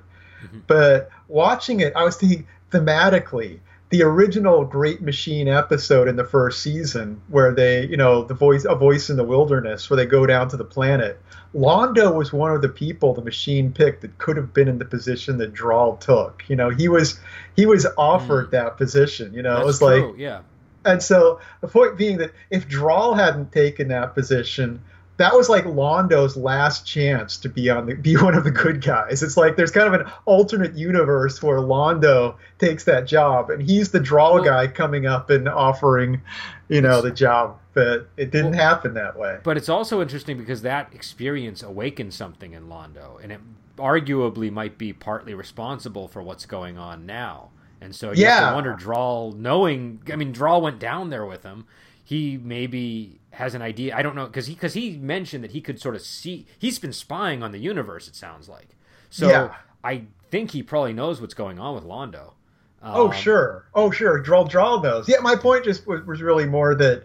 [0.43, 0.59] Mm-hmm.
[0.65, 3.59] But watching it, I was thinking thematically,
[3.97, 8.65] the original Great Machine episode in the first season, where they, you know, the voice,
[8.65, 11.17] a voice in the wilderness, where they go down to the planet.
[11.53, 14.86] Londo was one of the people the machine picked that could have been in the
[14.86, 16.43] position that Draal took.
[16.49, 17.21] You know, he was
[17.55, 18.51] he was offered mm.
[18.51, 19.34] that position.
[19.34, 20.41] You know, That's it was true, like yeah.
[20.84, 24.81] And so the point being that if Draal hadn't taken that position,
[25.17, 28.84] that was like Londo's last chance to be on the be one of the good
[28.84, 29.23] guys.
[29.23, 33.91] It's like there's kind of an alternate universe where Londo takes that job and he's
[33.91, 36.21] the Draal well, guy coming up and offering,
[36.67, 37.60] you know, the job.
[37.73, 39.39] But it didn't well, happen that way.
[39.43, 43.41] But it's also interesting because that experience awakened something in Londo, and it
[43.78, 47.49] arguably might be partly responsible for what's going on now.
[47.82, 48.39] And so you yeah.
[48.39, 51.65] have to wonder, Draal, knowing, I mean, Draal went down there with him.
[52.06, 53.96] He maybe has an idea.
[53.96, 56.46] I don't know because he because he mentioned that he could sort of see.
[56.58, 58.08] He's been spying on the universe.
[58.08, 58.70] It sounds like.
[59.10, 59.56] So yeah.
[59.84, 62.34] I think he probably knows what's going on with Londo.
[62.82, 65.10] Um, oh sure, oh sure, Draal Draal knows.
[65.10, 67.04] Yeah, my point just was, was really more that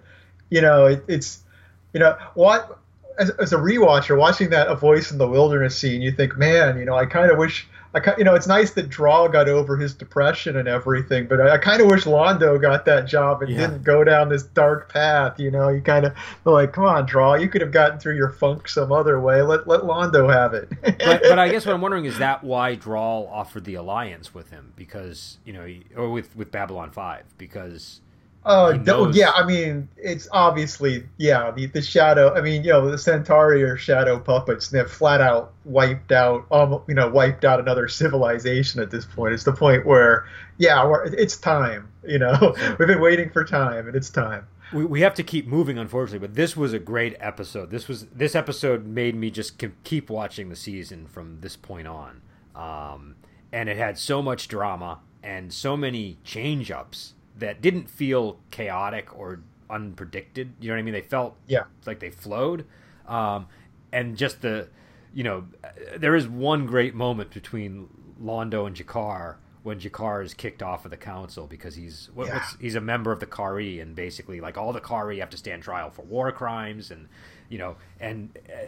[0.50, 1.42] you know it, it's
[1.94, 2.78] you know what
[3.18, 6.78] as, as a rewatcher watching that a voice in the wilderness scene, you think, man,
[6.78, 9.76] you know, I kind of wish I you know, it's nice that Draal got over
[9.76, 13.50] his depression and everything, but I, I kind of wish Londo got that job and
[13.50, 13.66] yeah.
[13.66, 15.40] didn't go down this dark path.
[15.40, 18.30] You know, you kind of like, come on, Draal, you could have gotten through your
[18.30, 19.42] funk some other way.
[19.42, 20.68] Let let Londo have it.
[20.82, 24.50] but, but I guess what I'm wondering is that why Draal offered the alliance with
[24.50, 28.00] him because you know, or with with Babylon Five because
[28.44, 29.16] uh, knows...
[29.16, 33.62] yeah, I mean, it's obviously, yeah, the, the shadow, I mean, you know, the Centauri
[33.62, 38.80] are shadow puppets, they've flat out wiped out, um, you know, wiped out another civilization
[38.80, 39.34] at this point.
[39.34, 40.26] It's the point where,
[40.58, 44.46] yeah, it's time, you know, we've been waiting for time, and it's time.
[44.72, 47.70] We, we have to keep moving, unfortunately, but this was a great episode.
[47.70, 52.22] This was this episode made me just keep watching the season from this point on,
[52.54, 53.16] um,
[53.52, 59.16] and it had so much drama and so many change ups that didn't feel chaotic
[59.18, 60.50] or unpredicted.
[60.60, 60.94] You know what I mean?
[60.94, 62.64] They felt yeah like they flowed,
[63.06, 63.46] um,
[63.92, 64.68] and just the
[65.12, 65.46] you know
[65.96, 67.88] there is one great moment between
[68.22, 72.34] Londo and G'Kar when G'Kar is kicked off of the council because he's what, Yeah.
[72.36, 75.36] what's, he's a member of the Kha'Ri and basically like all the Kha'Ri have to
[75.36, 77.08] stand trial for war crimes and
[77.50, 78.66] you know and uh,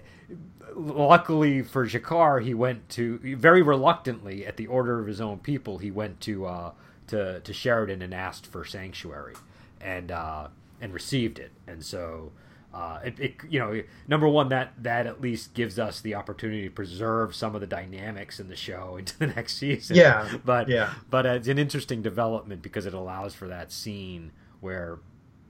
[0.74, 5.78] luckily for G'Kar he went to very reluctantly at the order of his own people
[5.78, 6.72] he went to uh,
[7.12, 9.35] to to Sheridan and asked for sanctuary
[9.81, 10.48] and uh,
[10.81, 11.53] and received it.
[11.66, 12.33] And so
[12.75, 16.64] uh, it, it you know number one that that at least gives us the opportunity
[16.64, 19.96] to preserve some of the dynamics in the show into the next season.
[19.96, 20.94] Yeah, but yeah.
[21.09, 24.98] but it's an interesting development because it allows for that scene where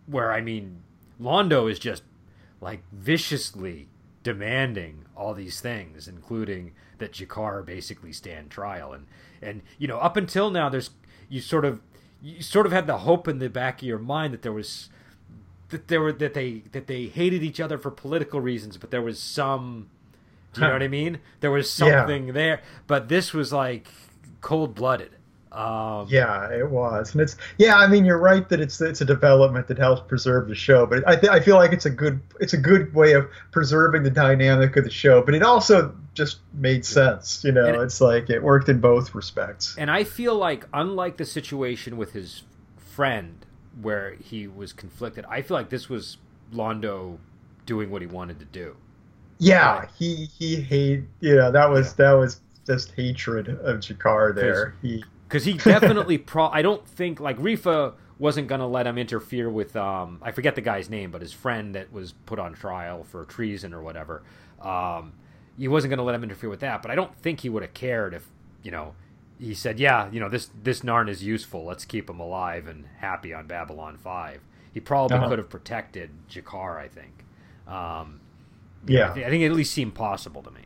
[0.07, 0.83] where I mean
[1.21, 2.03] Londo is just
[2.61, 3.89] like viciously
[4.23, 8.93] demanding all these things including that G'Kar basically stand trial.
[8.93, 9.07] And
[9.41, 10.91] and you know up until now there's
[11.33, 11.81] you sort of
[12.23, 14.91] you sort of had the hope in the back of your mind that there was
[15.71, 19.01] that there were that they that they hated each other for political reasons but there
[19.03, 19.89] was some
[20.53, 21.19] do you know what I mean?
[21.41, 22.01] There was Yeah.
[22.01, 23.89] something there but this was like
[24.43, 25.13] cold blooded
[25.53, 27.77] um Yeah, it was, and it's yeah.
[27.77, 31.07] I mean, you're right that it's it's a development that helps preserve the show, but
[31.07, 34.11] I th- I feel like it's a good it's a good way of preserving the
[34.11, 37.43] dynamic of the show, but it also just made sense.
[37.45, 39.77] You know, And it's like it worked in both respects.
[39.79, 42.43] And I feel like, unlike the situation with his
[42.77, 43.45] friend
[43.81, 46.19] where he was conflicted, I feel like this was
[46.53, 47.19] Londo
[47.67, 48.77] doing what he wanted to do.
[49.39, 49.89] Yeah, Right.
[49.99, 54.75] he he hate you know that was that was just hatred of G'Kar there.
[54.83, 58.99] He Because he definitely, pro- I don't think, like, Refa wasn't going to let him
[58.99, 62.53] interfere with, um, I forget the guy's name, but his friend that was put on
[62.53, 64.23] trial for treason or whatever.
[64.61, 65.15] Um,
[65.59, 67.63] he wasn't going to let him interfere with that, but I don't think he would
[67.63, 68.27] have cared if,
[68.63, 68.95] you know,
[69.41, 71.65] he said, yeah, you know, this, this Narn is useful.
[71.65, 74.41] Let's keep him alive and happy on Babylon 5.
[74.73, 75.29] He probably Uh-huh.
[75.29, 77.25] could have protected G'Kar, I think.
[77.67, 78.21] Um,
[78.87, 79.11] know, Yeah.
[79.11, 80.61] I, thi- I think it at least seemed possible to me.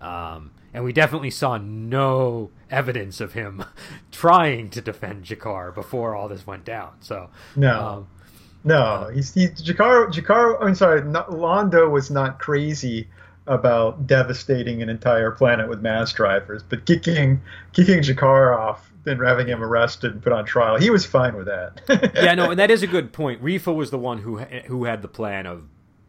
[0.00, 3.64] Um, and we definitely saw no evidence of him
[4.12, 6.92] trying to defend G'Kar before all this went down.
[7.00, 7.86] So, no.
[7.86, 8.08] um,
[8.64, 10.12] No, he's, he's G'Kar.
[10.12, 10.58] G'Kar.
[10.62, 13.08] I'm sorry, not, Londo was not crazy
[13.46, 17.40] about devastating an entire planet with mass drivers, but kicking
[17.72, 21.46] kicking G'Kar off and having him arrested and put on trial, he was fine with
[21.46, 22.12] that.
[22.14, 23.42] yeah, no, and that is a good point.
[23.42, 25.64] Refa was the one who who had the plan of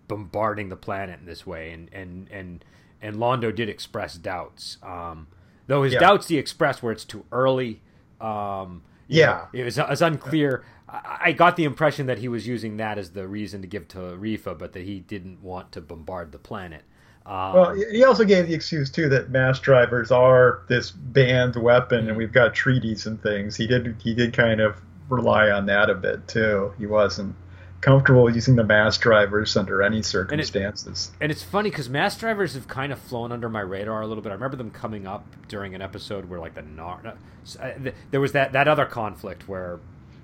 [0.08, 2.66] bombarding the planet in this way, and and and
[3.02, 4.78] and Londo did express doubts.
[4.84, 5.28] Um,
[5.68, 6.00] though his Yeah.
[6.00, 7.82] doubts he expressed where it's too early.
[8.20, 9.26] Um, Yeah.
[9.54, 10.64] know, it was, it was unclear.
[10.88, 13.88] I, I got the impression that he was using that as the reason to give
[13.90, 16.84] to Refa, but that he didn't want to bombard the planet.
[17.26, 22.08] Um, well, he also gave the excuse too that mass drivers are this banned weapon,
[22.08, 23.56] and we've got treaties and things.
[23.56, 24.76] He did he did kind of
[25.08, 26.74] rely on that a bit too.
[26.80, 27.36] He wasn't
[27.82, 31.12] comfortable using the mass drivers under any circumstances.
[31.20, 34.24] And it's funny because mass drivers have kind of flown under my radar a little
[34.24, 34.30] bit.
[34.30, 37.16] I remember them coming up during an episode where, like, the Nar-
[37.60, 37.72] uh,
[38.12, 39.80] there was that that other conflict where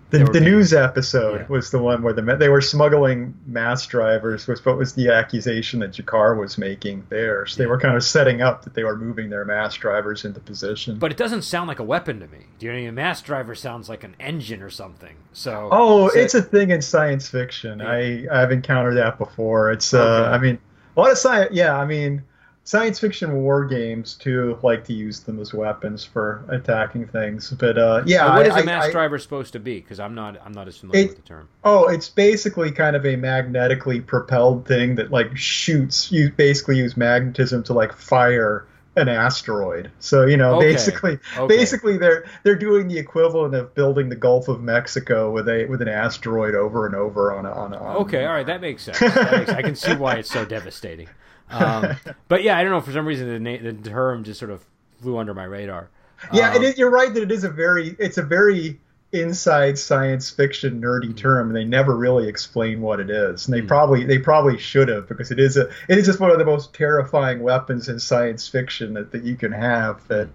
[0.09, 1.45] The, They were the being- news episode Yeah.
[1.49, 4.47] was the one where the they were smuggling mass drivers.
[4.47, 7.45] Was what was the accusation that G'Kar was making there?
[7.45, 10.39] So they were kind of setting up that they were moving their mass drivers into
[10.39, 10.97] position.
[10.97, 12.45] But it doesn't sound like a weapon to me.
[12.57, 12.75] Do you know?
[12.77, 12.89] what I mean?
[12.89, 15.15] A mass driver sounds like an engine or something.
[15.33, 17.79] So oh, so- it's a thing in science fiction.
[17.79, 17.89] Yeah.
[17.91, 19.71] I I've encountered that before.
[19.73, 20.57] It's uh, I mean,
[20.95, 21.49] a lot of science.
[21.51, 22.23] Yeah, I mean,
[22.67, 27.49] science fiction war games too like to use them as weapons for attacking things.
[27.51, 29.79] But uh, yeah, Well, what is I- a mass I- driver supposed to be?
[29.79, 31.47] Because I'm not I'm not as familiar It- with the term.
[31.63, 36.11] Oh, it's basically kind of a magnetically propelled thing that like shoots.
[36.11, 39.89] You basically use magnetism to like fire an asteroid.
[39.99, 40.71] So you know, Okay.
[40.73, 41.47] basically, Okay.
[41.47, 45.81] basically they're they're doing the equivalent of building the Gulf of Mexico with a with
[45.81, 47.77] an asteroid over and over on a on a.
[47.77, 48.99] On Okay, all right, that makes sense.
[48.99, 51.07] That makes, I can see why it's so devastating.
[51.49, 51.95] Um,
[52.27, 54.65] but yeah, I don't know for some reason the, na- the term just sort of
[55.01, 55.89] flew under my radar.
[56.33, 58.79] Yeah, Um, it is, you're right that it is a very it's a very
[59.13, 63.61] inside science fiction nerdy term and they never really explain what it is and they
[63.61, 63.67] Hmm.
[63.67, 66.45] probably they probably should have because it is a it is just one of the
[66.45, 70.27] most terrifying weapons in science fiction that, that you can have that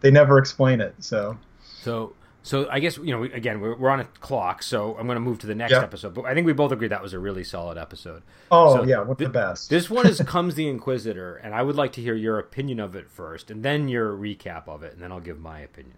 [0.00, 1.36] they never explain it so
[1.82, 2.12] So,
[2.42, 5.16] so I guess you know, we, again, we're, we're on a clock, so I'm going
[5.16, 5.82] to move to the next Yeah.
[5.82, 6.14] episode.
[6.14, 8.22] But I think we both agree that was a really solid episode.
[8.50, 11.62] oh So yeah what's thi- the best This one is comes the Inquisitor, and I
[11.62, 14.94] would like to hear your opinion of it first, and then your recap of it,
[14.94, 15.96] and then I'll give my opinion.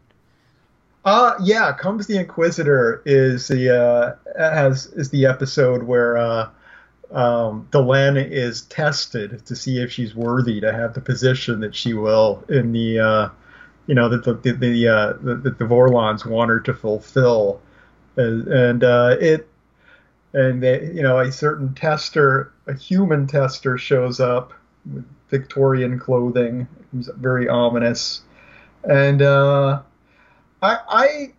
[1.04, 6.48] Uh yeah, comes the Inquisitor is the uh has is the episode where uh
[7.10, 11.92] um Delenn is tested to see if she's worthy to have the position that she
[11.92, 13.28] will in the uh
[13.86, 17.60] you know that the the the, uh, the, the, Vorlons want her to fulfill
[18.16, 19.48] and, and uh it
[20.32, 24.52] and they, you know a certain tester a human tester shows up
[24.92, 28.22] with Victorian clothing who's very ominous
[28.84, 29.82] and uh
[30.62, 31.32] I, I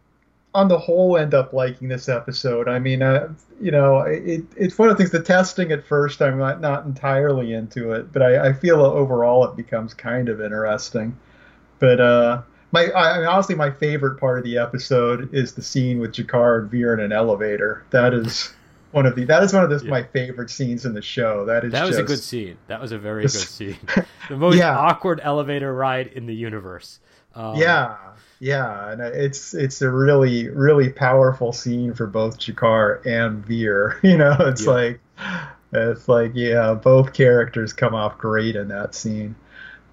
[0.53, 2.67] on the whole end up liking this episode.
[2.67, 5.11] I mean, uh, you know, it, it's one of the things.
[5.11, 9.45] The testing at first, I'm not not entirely into it, but I, I feel overall
[9.45, 11.17] it becomes kind of interesting.
[11.84, 15.99] But uh, my I mean, honestly, my favorite part of the episode is the scene
[15.99, 17.84] with G'Kar and Vir in an elevator.
[17.89, 18.53] That is.
[18.91, 19.89] One of the that is one of the, yeah.
[19.89, 21.45] my favorite scenes in the show.
[21.45, 22.57] That is that was just, a good scene.
[22.67, 23.79] That was a very good scene.
[24.29, 24.77] The most yeah.
[24.77, 26.99] awkward elevator ride in the universe.
[27.34, 27.97] Um, yeah,
[28.39, 33.99] yeah, and it's it's a really really powerful scene for both G'Kar and Vir.
[34.03, 34.71] You know, it's yeah.
[34.71, 34.99] like
[35.71, 39.36] it's like yeah, both characters come off great in that scene.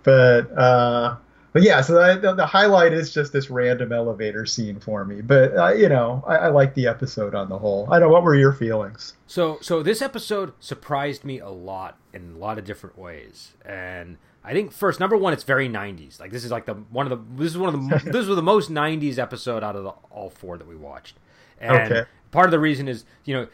[0.03, 1.17] But uh,
[1.53, 5.21] but yeah, so the, the highlight is just this random elevator scene for me.
[5.21, 7.89] But uh, you know, I, I like the episode on the whole.
[7.91, 9.15] I know what were your feelings.
[9.27, 14.19] So so this episode surprised me a lot in a lot of different ways, and
[14.45, 16.21] I think first number one, it's very '90s.
[16.21, 18.37] Like this is like the one of the this is one of the this was
[18.37, 21.17] the most '90s episode out of the, all four that we watched.
[21.59, 22.09] And okay.
[22.31, 23.49] part of the reason is you know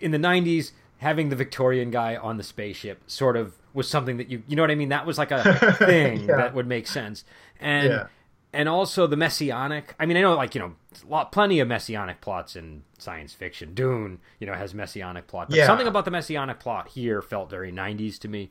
[0.00, 4.30] in the '90s having the Victorian guy on the spaceship sort of was something that
[4.30, 4.88] you you know what I mean.
[4.90, 6.36] That was like a thing yeah.
[6.36, 7.24] that would make sense.
[7.60, 8.06] And yeah.
[8.52, 9.94] and also the messianic.
[9.98, 10.74] I mean, I know like you know
[11.08, 13.74] lot plenty of messianic plots in science fiction.
[13.74, 15.48] Dune, you know, has messianic plot.
[15.48, 15.66] But yeah.
[15.66, 18.50] something about the messianic plot here felt very '90s to me.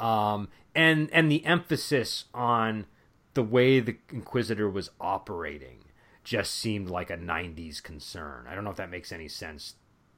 [0.00, 2.86] Um, and and the emphasis on
[3.34, 5.84] the way the Inquisitor was operating
[6.24, 8.46] just seemed like a '90s concern.
[8.48, 9.74] I don't know if that makes any sense,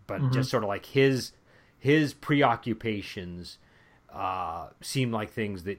[0.06, 0.32] but mm-hmm.
[0.32, 1.32] just sort of like his
[1.78, 3.58] his preoccupations
[4.12, 5.78] uh, seemed like things that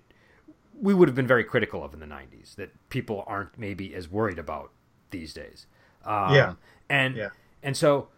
[0.80, 2.56] we would have been very critical of in the '90s.
[2.56, 4.72] That people aren't maybe as worried about
[5.12, 5.66] these days.
[6.06, 6.54] Um, yeah,
[6.90, 7.30] and yeah.
[7.62, 8.10] and so,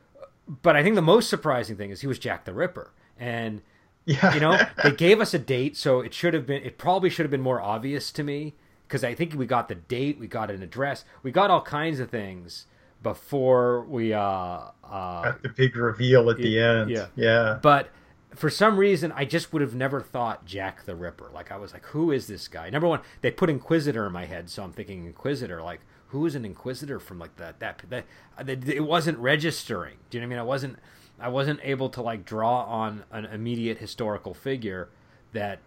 [0.47, 3.61] but I think the most surprising thing is he was Jack the Ripper, and
[4.05, 4.33] yeah.
[4.33, 6.63] You know, they gave us a date, so it should have been.
[6.63, 8.53] It probably should have been more obvious to me
[8.87, 11.99] because I think we got the date, we got an address, we got all kinds
[11.99, 12.67] of things
[13.01, 16.89] before we uh, uh got the big reveal at it, the end.
[16.89, 17.59] Yeah, yeah.
[17.61, 17.89] But
[18.35, 21.29] for some reason, I just would have never thought Jack the Ripper.
[21.33, 22.69] Like I was like, who is this guy?
[22.69, 25.61] Number one, they put Inquisitor in my head, so I'm thinking Inquisitor.
[25.61, 27.59] Like, who is an Inquisitor from like that?
[27.59, 28.05] That that,
[28.37, 29.95] uh, that it wasn't registering.
[30.09, 30.39] Do you know what I mean?
[30.39, 30.79] I wasn't.
[31.19, 34.89] I wasn't able to like draw on an immediate historical figure
[35.33, 35.59] that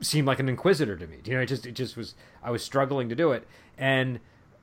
[0.00, 1.18] seemed like an inquisitor to me.
[1.22, 3.46] Do you know, it just it just was I was struggling to do it.
[3.78, 4.20] And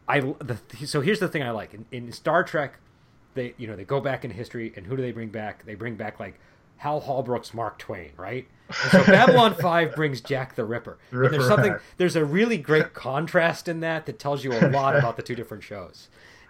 [0.07, 2.79] I the, so here's the thing I like in, in Star Trek,
[3.33, 5.65] they you know they go back in history and who do they bring back?
[5.65, 6.39] They bring back like
[6.81, 8.47] Hal Holbrook's Mark Twain, right?
[8.67, 10.97] And so Babylon Five brings Jack the Ripper.
[11.11, 11.25] Ripper.
[11.25, 14.95] And there's something there's a really great contrast in that that tells you a lot
[14.95, 16.09] about the two different shows.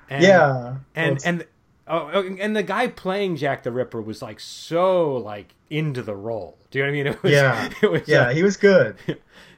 [0.09, 1.45] And, yeah, and well, and
[1.87, 6.15] Oh, oh, and the guy playing Jack the Ripper was like so like into the
[6.15, 6.57] role.
[6.69, 7.13] Do you know what I mean?
[7.13, 8.95] It was, yeah, it was, yeah, uh, he was good.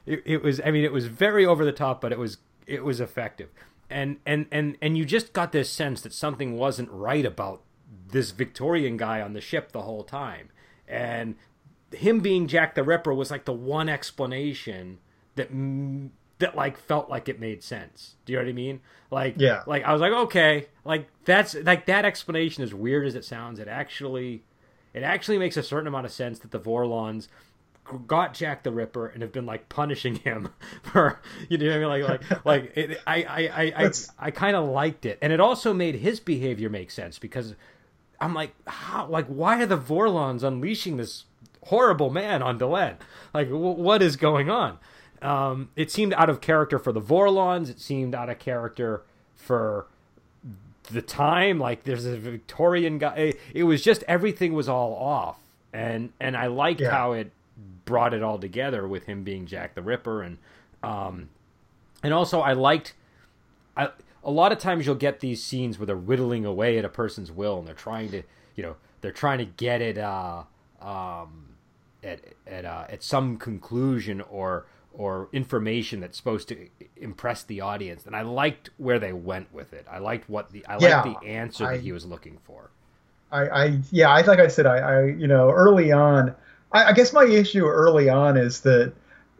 [0.06, 0.60] It, it, was.
[0.64, 3.50] I mean, it was very over the top, but it was it was effective.
[3.88, 7.62] And and and and you just got this sense that something wasn't right about
[8.08, 10.48] this Victorian guy on the ship the whole time,
[10.88, 11.34] and
[11.92, 14.98] him being Jack the Ripper was like the one explanation
[15.36, 15.48] that
[16.38, 18.16] that like felt like it made sense.
[18.24, 18.80] Do you know what I mean?
[19.10, 23.14] Like yeah, like I was like okay, like that's like that explanation as weird as
[23.14, 23.58] it sounds.
[23.58, 24.42] It actually
[24.92, 27.28] it actually makes a certain amount of sense that the Vorlons
[28.06, 30.48] got Jack the Ripper and have been like punishing him
[30.82, 34.30] for you know what I mean like like like it, I I I I, I
[34.30, 37.54] kind of liked it and it also made his behavior make sense because
[38.20, 41.24] I'm like how like why are the Vorlons unleashing this
[41.64, 42.96] horrible man on Delenn
[43.32, 44.78] like w- what is going on
[45.24, 47.70] um, it seemed out of character for the Vorlons.
[47.70, 49.02] It seemed out of character
[49.34, 49.86] for
[50.90, 51.58] the time.
[51.58, 53.14] Like there's a Victorian guy.
[53.14, 55.38] It, it was just everything was all off,
[55.72, 56.90] and and I liked yeah.
[56.90, 57.32] how it
[57.86, 60.36] brought it all together with him being Jack the Ripper, and
[60.82, 61.30] um,
[62.02, 62.94] and also I liked.
[63.76, 63.88] I,
[64.24, 67.30] a lot of times you'll get these scenes where they're whittling away at a person's
[67.30, 68.22] will, and they're trying to,
[68.56, 70.42] you know, they're trying to get it uh,
[70.80, 71.56] um,
[72.02, 78.06] at at uh, at some conclusion or or information that's supposed to impress the audience.
[78.06, 79.86] And I liked where they went with it.
[79.90, 82.70] I liked what the I yeah, liked the answer I, that he was looking for.
[83.30, 86.34] I, I yeah, I like I said, I, I you know early on,
[86.72, 88.94] I, I guess my issue early on is that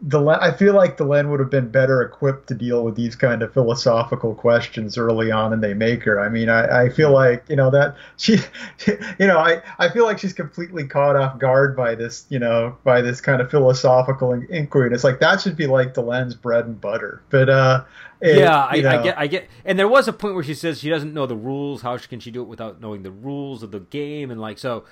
[0.06, 3.40] the I feel like Delenn would have been better equipped to deal with these kind
[3.42, 6.20] of philosophical questions early on in They Make Her.
[6.20, 8.34] I mean, I, I feel like you know that she,
[8.86, 12.76] you know, I, I feel like she's completely caught off guard by this, you know,
[12.84, 14.88] by this kind of philosophical inquiry.
[14.88, 17.22] And it's like that should be like Delenn's bread and butter.
[17.30, 17.84] But uh,
[18.20, 20.80] it, yeah, I, I, get, I get, and there was a point where she says
[20.80, 21.80] she doesn't know the rules.
[21.80, 24.30] How can she do it without knowing the rules of the game?
[24.30, 24.84] And like so.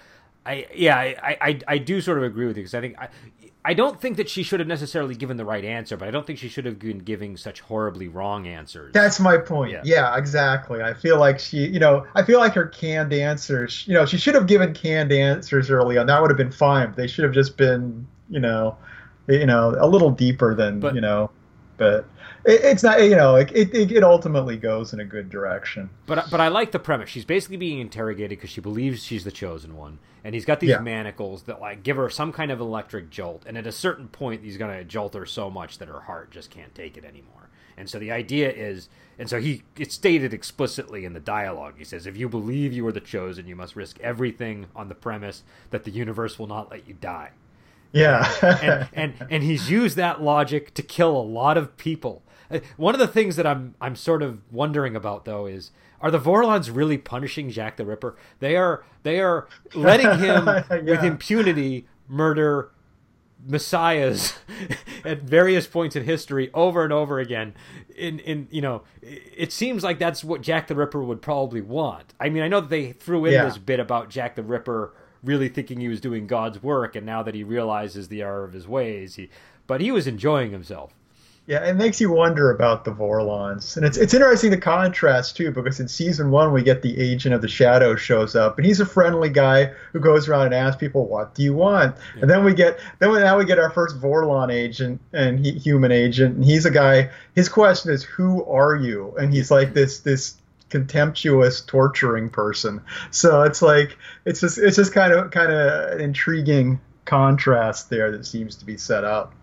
[0.45, 3.09] I yeah, I, I, I do sort of agree with you because I think I,
[3.65, 6.27] I don't think that she should have necessarily given the right answer, but I don't
[6.27, 8.93] think she should have been giving such horribly wrong answers.
[8.93, 9.73] That's my point.
[9.73, 9.83] Yeah.
[9.85, 10.83] yeah, exactly.
[10.83, 14.19] I feel like she, you know, I feel like her canned answers, you know, she
[14.19, 16.07] should have given canned answers early on.
[16.07, 16.93] That would have been fine.
[16.97, 18.77] They should have just been, you know,
[19.29, 21.31] you know, a little deeper than, but, you know,
[21.83, 22.05] but
[22.45, 25.91] it, it's not you know it, it, it ultimately goes in a good direction.
[26.07, 27.11] But but i like the premise.
[27.11, 29.99] She's basically being interrogated because she believes she's the chosen one.
[30.25, 30.79] And he's got these yeah.
[30.79, 33.43] manacles that like give her some kind of electric jolt.
[33.45, 36.31] And at a certain point he's going to jolt her so much that her heart
[36.31, 37.51] just can't take it anymore.
[37.77, 41.75] And so the idea is and so he it's stated explicitly in the dialogue.
[41.79, 44.95] He says if you believe you are the chosen you must risk everything on the
[44.95, 47.33] premise that the universe will not let you die
[47.93, 48.89] yeah and,
[49.21, 52.23] and and he's used that logic to kill a lot of people
[52.53, 55.71] uh, one of the things that I'm I'm sort of wondering about though is
[56.01, 58.17] are the Vorlons really punishing Jack the Ripper?
[58.41, 60.81] They are they are letting him yeah.
[60.81, 62.71] with impunity murder
[63.45, 64.35] messiahs
[65.05, 67.53] at various points in history over and over again
[67.97, 72.15] in in you know it seems like that's what Jack the Ripper would probably want.
[72.21, 73.45] I mean, I know that they threw in yeah.
[73.45, 74.93] this bit about Jack the Ripper
[75.23, 78.53] really thinking he was doing God's work and now that he realizes the error of
[78.53, 79.31] his ways, he
[79.67, 80.93] but he was enjoying himself.
[81.47, 85.51] Yeah, it makes you wonder about the Vorlons, and it's it's interesting the contrast too,
[85.51, 88.79] because in season one we get the Agent of the Shadow shows up, and he's
[88.79, 92.23] a friendly guy who goes around and asks people, "What do you want?" Yeah.
[92.23, 95.51] And then we get then we, now we get our first Vorlon agent and he,
[95.51, 97.11] human agent, and he's a guy.
[97.35, 100.37] His question is, "Who are you?" And he's like this this
[100.73, 102.81] contemptuous torturing person.
[103.11, 108.11] So it's like it's just it's just kind of kind of an intriguing contrast there
[108.11, 109.35] that seems to be set up.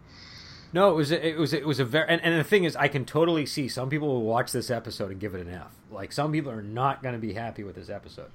[0.74, 2.88] No, it was it was it was a very and, and the thing is, I
[2.88, 5.72] can totally see some people will watch this episode and give it an F.
[5.92, 8.32] Like some people are not going to be happy with this episode.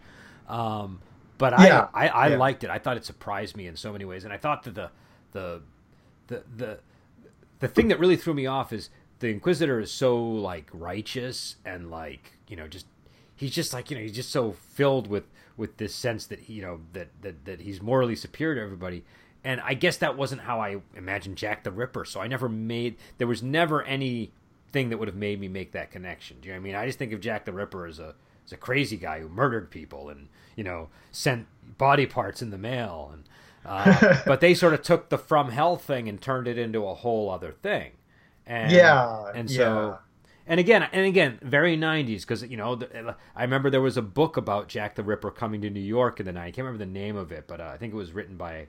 [0.48, 1.00] Um,
[1.36, 2.36] but yeah, I I, I yeah.
[2.36, 2.70] liked it.
[2.70, 4.90] I thought it surprised me in so many ways, and I thought that the
[5.32, 5.62] the
[6.28, 6.78] the the
[7.58, 8.88] the thing that really threw me off is
[9.20, 12.86] the Inquisitor is so like righteous and like you know just
[13.36, 15.24] he's just like you know he's just so filled with
[15.56, 19.04] with this sense that you know that that that he's morally superior to everybody
[19.44, 22.06] and I guess that wasn't how I imagined Jack the Ripper.
[22.06, 24.32] So I never made there was never any
[24.72, 26.38] thing that would have made me make that connection.
[26.40, 26.74] Do you know what I mean?
[26.74, 29.70] I just think of Jack the Ripper as a as a crazy guy who murdered
[29.70, 31.46] people and you know sent
[31.76, 33.24] body parts in the mail and
[33.66, 36.94] uh, but they sort of took the from hell thing and turned it into a
[36.94, 37.92] whole other thing.
[38.46, 39.56] And, yeah, and so.
[39.56, 39.96] Yeah.
[40.46, 42.78] And again, and again, very '90s because you know
[43.34, 46.26] I remember there was a book about Jack the Ripper coming to New York in
[46.26, 46.48] the night.
[46.48, 48.66] I can't remember the name of it, but uh, I think it was written by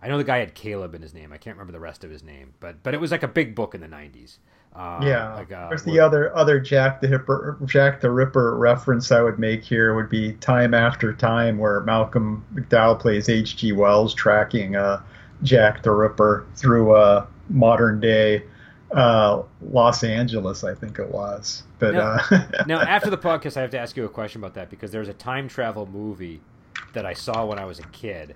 [0.00, 1.32] I know the guy had Caleb in his name.
[1.32, 3.54] I can't remember the rest of his name, but but it was like a big
[3.54, 4.38] book in the '90s.
[4.74, 5.34] Uh, yeah.
[5.34, 9.38] Like, uh, There's the other other Jack the Ripper Jack the Ripper reference I would
[9.38, 13.72] make here would be Time After Time, where Malcolm McDowell plays H.G.
[13.72, 15.00] Wells tracking uh,
[15.42, 18.42] Jack the Ripper through a uh, modern day
[18.92, 21.64] uh, Los Angeles, I think it was.
[21.78, 24.54] But now, uh, now, after the podcast, I have to ask you a question about
[24.54, 26.40] that because there's a time travel movie
[26.92, 28.34] that I saw when I was a kid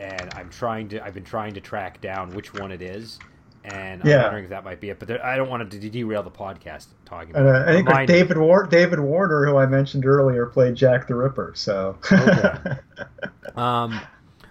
[0.00, 3.18] and I'm trying to I've been trying to track down which one it is,
[3.64, 4.22] and I'm yeah.
[4.22, 4.98] wondering if that might be it.
[4.98, 7.30] But there, I don't want to derail the podcast talking.
[7.30, 11.06] About uh, I think like David War- David Warner, who I mentioned earlier, played Jack
[11.06, 11.52] the Ripper.
[11.54, 11.98] So.
[12.10, 12.76] okay.
[13.56, 14.00] um,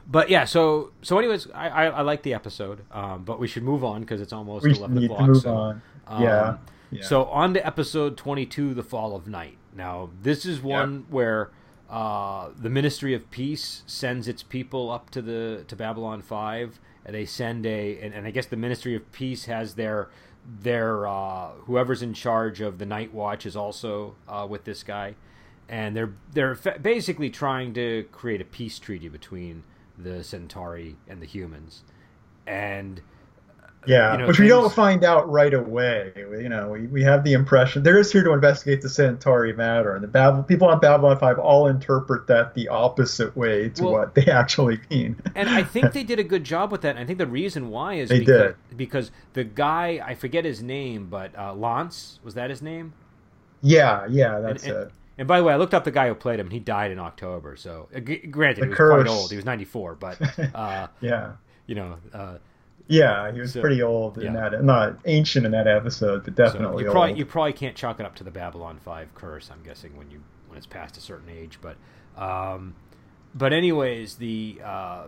[0.10, 3.64] but yeah, so so anyways, I I, I like the episode, um, but we should
[3.64, 5.28] move on because it's almost we eleven o'clock.
[5.28, 5.82] move so, on.
[6.08, 6.58] Um, yeah.
[6.90, 7.04] yeah.
[7.04, 9.58] So on to episode twenty-two, the fall of night.
[9.76, 11.52] Now this is one where
[11.90, 17.14] uh, the Ministry of Peace sends its people up to the to Babylon Five, and
[17.14, 20.10] they send a and, and I guess the Ministry of Peace has their
[20.62, 25.16] their uh, whoever's in charge of the Night Watch is also uh, with this guy,
[25.68, 29.64] and they're they're basically trying to create a peace treaty between
[30.02, 31.84] the Centauri and the humans,
[32.48, 33.02] and
[33.86, 34.46] yeah, you know, which things...
[34.46, 36.12] we don't find out right away.
[36.16, 39.96] You know, we, we have the impression they're just here to investigate the Centauri matter,
[39.96, 43.94] and the Babylon, people on Babylon Five all interpret that the opposite way to well,
[43.94, 45.16] what they actually mean.
[45.36, 46.92] and I think they did a good job with that.
[46.92, 48.78] And I think the reason why is they because, did.
[48.78, 52.94] because the guy I forget his name, but uh, Lantz was that his name?
[53.62, 54.92] Yeah, yeah, that's and, it.
[55.20, 56.48] And, by the way, I looked up the guy who played him.
[56.48, 59.04] and He died in October, so uh, granted, the he was curse.
[59.04, 59.30] quite old.
[59.30, 60.18] He was ninety four, but
[60.56, 61.34] uh, yeah,
[61.68, 62.38] you know, uh,
[62.88, 64.50] yeah, he was so, pretty old in yeah.
[64.50, 67.20] that, not ancient in that episode, but definitely so you probably, old.
[67.20, 69.50] You probably can't chalk it up to the Babylon Five curse.
[69.52, 71.76] I'm guessing when you when it's past a certain age, but
[72.18, 72.76] um,
[73.36, 75.08] but anyways, the uh,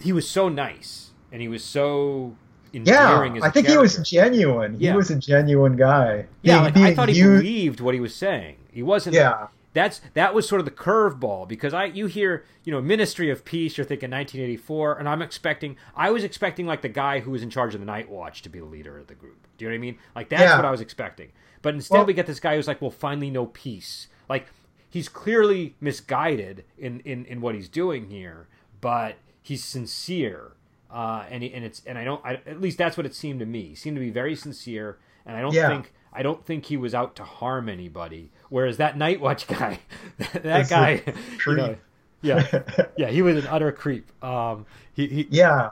[0.00, 2.36] he was so nice and he was so
[2.72, 4.76] yeah, I think he was genuine.
[4.78, 4.92] Yeah.
[4.92, 6.26] He was a genuine guy.
[6.42, 7.42] Yeah, like, I thought he used...
[7.42, 8.56] believed what he was saying.
[8.72, 9.14] He wasn't.
[9.14, 9.48] Yeah.
[9.74, 13.44] that's that was sort of the curveball because I you hear you know Ministry of
[13.44, 17.42] Peace, you're thinking 1984, and I'm expecting I was expecting like the guy who was
[17.42, 19.46] in charge of the Night Watch to be the leader of the group.
[19.58, 19.98] Do you know what I mean?
[20.16, 20.56] Like that's yeah.
[20.56, 21.32] what I was expecting.
[21.60, 24.46] But instead, well, we get this guy who's like, "We'll finally no peace." Like
[24.88, 28.48] he's clearly misguided in in in what he's doing here,
[28.80, 30.52] but he's sincere.
[30.92, 33.46] Uh, and and it's and I don't I, at least that's what it seemed to
[33.46, 33.68] me.
[33.68, 35.68] He seemed to be very sincere, and I don't yeah.
[35.68, 38.30] think I don't think he was out to harm anybody.
[38.50, 39.80] Whereas that Night Watch guy,
[40.34, 41.02] that guy,
[41.46, 41.76] you know,
[42.20, 42.62] yeah,
[42.96, 44.10] yeah, he was an utter creep.
[44.22, 45.70] Um, he, he yeah,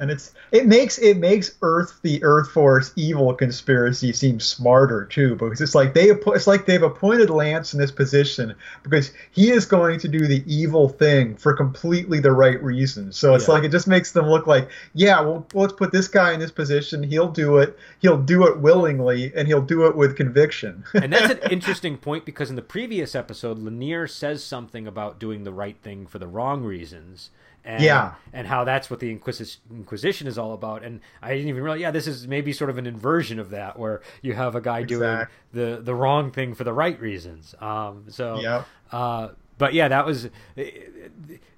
[0.00, 5.36] and it's it makes it makes Earth the Earth Force evil conspiracy seem smarter too
[5.36, 9.66] because it's like they it's like they've appointed Lantz in this position because he is
[9.66, 13.16] going to do the evil thing for completely the right reasons.
[13.16, 13.54] So it's yeah.
[13.54, 16.50] like it just makes them look like yeah, well let's put this guy in this
[16.50, 17.02] position.
[17.02, 17.78] He'll do it.
[18.00, 20.82] He'll do it willingly and he'll do it with conviction.
[20.94, 25.44] and that's an interesting point because in the previous episode, Lanier says something about doing
[25.44, 27.30] the right thing for the wrong reasons
[27.64, 30.82] and, yeah, and how that's what the Inquisition is all about.
[30.82, 33.78] And I didn't even realize, yeah, this is maybe sort of an inversion of that,
[33.78, 34.96] where you have a guy exactly.
[34.96, 37.54] doing the the wrong thing for the right reasons.
[37.60, 38.64] Um, so yeah.
[38.90, 40.30] Uh, but yeah, that was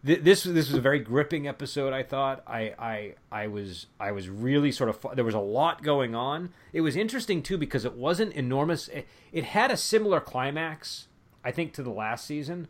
[0.02, 0.42] this.
[0.42, 1.92] This was a very gripping episode.
[1.92, 2.42] I thought.
[2.48, 5.06] I I I was I was really sort of.
[5.14, 6.52] There was a lot going on.
[6.72, 8.88] It was interesting too because it wasn't enormous.
[8.88, 11.06] It, it had a similar climax,
[11.44, 12.66] I think, to the last season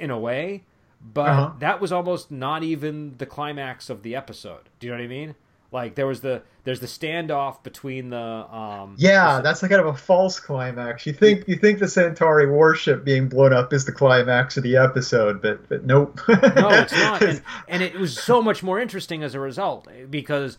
[0.00, 0.64] in a way
[1.02, 1.52] but uh-huh.
[1.58, 4.68] that was almost not even the climax of the episode.
[4.78, 5.34] Do you know what I mean?
[5.72, 9.80] Like there was the there's the standoff between the um Yeah, the, that's like kind
[9.80, 11.06] of a false climax.
[11.06, 14.76] You think you think the Centauri warship being blown up is the climax of the
[14.76, 16.20] episode, but but nope.
[16.28, 17.22] no, it's not.
[17.22, 20.58] And, and, it was so much more interesting as a result because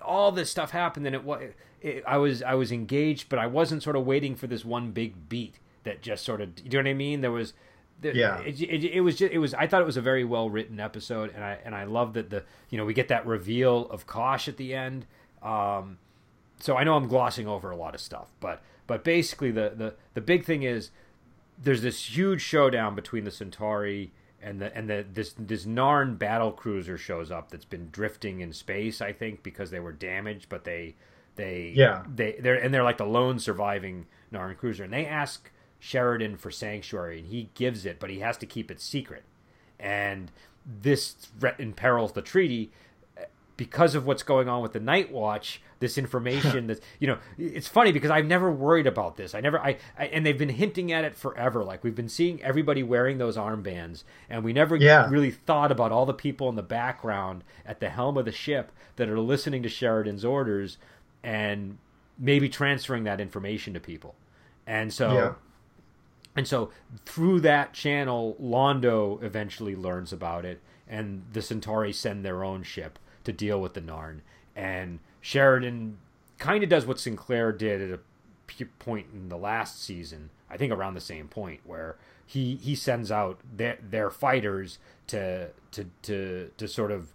[0.00, 1.52] all this stuff happened and it was
[2.06, 5.28] I was I was engaged, but I wasn't sort of waiting for this one big
[5.28, 7.20] beat that just sort of do you know what I mean?
[7.20, 7.52] There was
[8.02, 8.40] yeah.
[8.40, 10.78] it, it, it, was just it was i thought it was a very well written
[10.80, 14.06] episode and i and i love that the you know we get that reveal of
[14.06, 15.06] kosh at the end.
[15.42, 15.98] Um
[16.58, 19.94] so i know i'm glossing over a lot of stuff but but basically the the
[20.14, 20.90] the big thing is
[21.58, 26.52] there's this huge showdown between the centauri and the and the this this narn battle
[26.52, 30.64] cruiser shows up that's been drifting in space i think because they were damaged but
[30.64, 30.94] they
[31.36, 32.02] they yeah.
[32.14, 36.50] they they're and they're like the lone surviving narn cruiser and they ask Sheridan for
[36.50, 39.24] sanctuary, and he gives it, but he has to keep it secret.
[39.78, 40.30] And
[40.64, 42.72] this threat imperils the treaty
[43.56, 45.62] because of what's going on with the Night Watch.
[45.78, 49.34] This information that you know, it's funny because I've never worried about this.
[49.34, 51.62] I never, I, I, and they've been hinting at it forever.
[51.64, 55.08] Like we've been seeing everybody wearing those armbands, and we never yeah.
[55.10, 58.72] really thought about all the people in the background at the helm of the ship
[58.96, 60.78] that are listening to Sheridan's orders
[61.22, 61.78] and
[62.18, 64.14] maybe transferring that information to people.
[64.66, 65.32] And so yeah.
[66.36, 66.70] And so
[67.04, 72.98] through that channel, Londo eventually learns about it, and the Centauri send their own ship
[73.24, 74.20] to deal with the Narn.
[74.54, 75.96] And Sheridan
[76.38, 78.00] kind of does what Sinclair did at a
[78.78, 83.10] point in the last season, I think around the same point, where he he sends
[83.10, 84.78] out their their fighters
[85.08, 87.12] to to to to sort of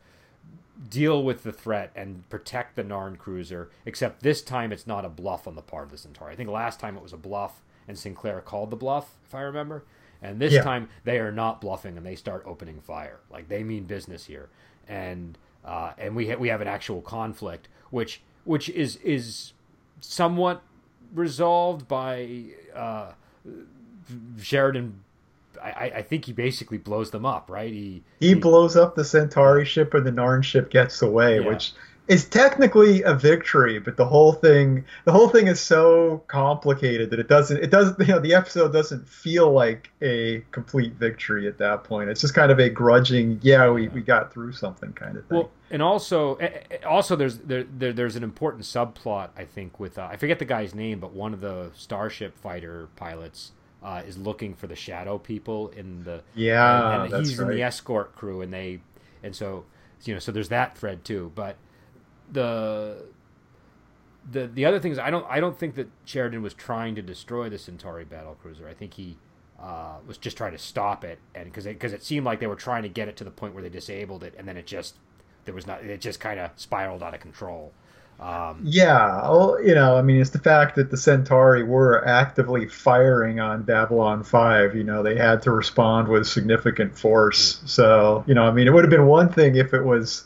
[0.90, 3.70] deal with the threat and protect the Narn cruiser.
[3.86, 6.34] Except this time, it's not a bluff on the part of the Centauri.
[6.34, 9.42] I think last time it was a bluff and Sinclair called the bluff, if I
[9.42, 9.84] remember.
[10.22, 10.62] And this yeah.
[10.62, 13.20] time they are not bluffing and they start opening fire.
[13.32, 14.50] Like they mean business here.
[14.88, 19.54] And uh, and we ha- we have an actual conflict, which which is is
[20.00, 20.62] somewhat
[21.14, 23.12] resolved by uh,
[24.40, 25.04] Sheridan.
[25.62, 27.72] I, I think he basically blows them up, right?
[27.72, 31.48] He he, he blows up the Centauri ship, and the Narn ship gets away, yeah.
[31.48, 31.74] which
[32.08, 37.20] is technically a victory, but the whole thing the whole thing is so complicated that
[37.20, 41.58] it doesn't it doesn't you know the episode doesn't feel like a complete victory at
[41.60, 42.10] that point.
[42.10, 45.38] It's just kind of a grudging, yeah, we, we got through something kind of thing.
[45.38, 46.38] Well, and also
[46.86, 50.46] also there's there, there there's an important subplot I think with uh, I forget the
[50.46, 53.52] guy's name, but one of the starship fighter pilots
[53.84, 57.50] uh, is looking for the shadow people in the yeah, and, and he's right.
[57.50, 58.82] in the escort crew, and they
[59.24, 59.66] and so
[60.04, 61.58] you know so there's that thread too, but
[62.32, 63.04] the
[64.30, 67.50] the the other things I don't I don't think that Sheridan was trying to destroy
[67.50, 68.68] the Centauri battle cruiser.
[68.68, 69.18] I think he
[69.60, 72.48] uh, was just trying to stop it, and because because it, it, seemed like they
[72.48, 74.66] were trying to get it to the point where they disabled it, and then it
[74.66, 74.96] just
[75.46, 77.74] there was not it just kind of spiraled out of control.
[78.20, 82.68] Um, yeah, well, you know, I mean, it's the fact that the Centauri were actively
[82.68, 84.76] firing on Babylon 5.
[84.76, 87.60] You know, they had to respond with significant force.
[87.60, 87.66] Hmm.
[87.66, 90.26] So, you know, I mean, it would have been one thing if it was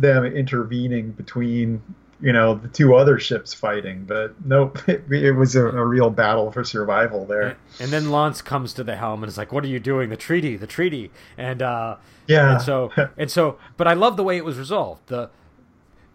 [0.00, 1.82] them intervening between
[2.20, 4.04] you know the two other ships fighting.
[4.04, 7.42] But nope, it, it was a, a, real battle for survival there.
[7.42, 10.10] And, and, then Lantz comes to the helm and is like, "What are you doing?
[10.10, 11.96] The treaty, the treaty." And uh,
[12.26, 13.58] yeah, and so and so.
[13.76, 15.06] But I love the way it was resolved.
[15.06, 15.30] The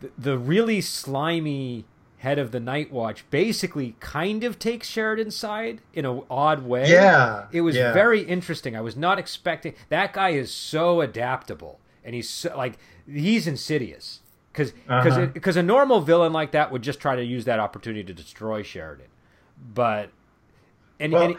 [0.01, 1.85] the, the really slimy
[2.17, 6.89] head of the Night Watch basically kind of takes Sheridan's side in an odd way.
[6.89, 7.93] Yeah, it was yeah.
[7.93, 8.75] very interesting.
[8.75, 12.77] I was not expecting that guy is so adaptable, and he's so, like
[13.07, 15.25] he's insidious because because uh-huh.
[15.27, 18.63] because a normal villain like that would just try to use that opportunity to destroy
[18.63, 19.07] Sheridan,
[19.73, 20.09] but
[20.99, 21.37] and, well, and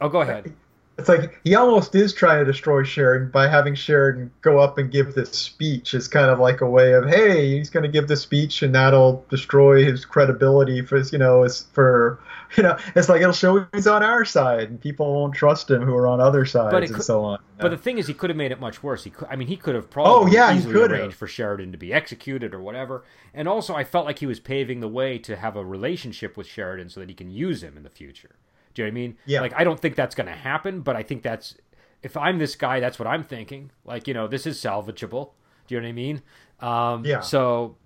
[0.00, 0.54] oh, go ahead.
[0.98, 4.90] It's like he almost is trying to destroy Sheridan by having Sheridan go up and
[4.90, 5.92] give this speech.
[5.92, 8.74] It's kind of like a way of, hey, he's going to give the speech and
[8.74, 12.18] that'll destroy his credibility for, you know, for,
[12.56, 15.82] you know, it's like it'll show he's on our side and people won't trust him
[15.82, 17.40] who are on other sides and could, so on.
[17.58, 19.04] But the thing is, he could have made it much worse.
[19.04, 21.26] He could, I mean, he could have probably oh, yeah, easily he could arranged for
[21.26, 23.04] Sheridan to be executed or whatever.
[23.34, 26.46] And also, I felt like he was paving the way to have a relationship with
[26.46, 28.36] Sheridan so that he can use him in the future.
[28.76, 29.16] Do you know what I mean?
[29.26, 29.40] Yeah.
[29.40, 31.56] Like I don't think that's going to happen, but I think that's
[32.02, 33.70] if I'm this guy, that's what I'm thinking.
[33.84, 35.30] Like you know, this is salvageable.
[35.66, 36.22] Do you know what I mean?
[36.60, 37.20] Um, yeah.
[37.20, 37.76] So,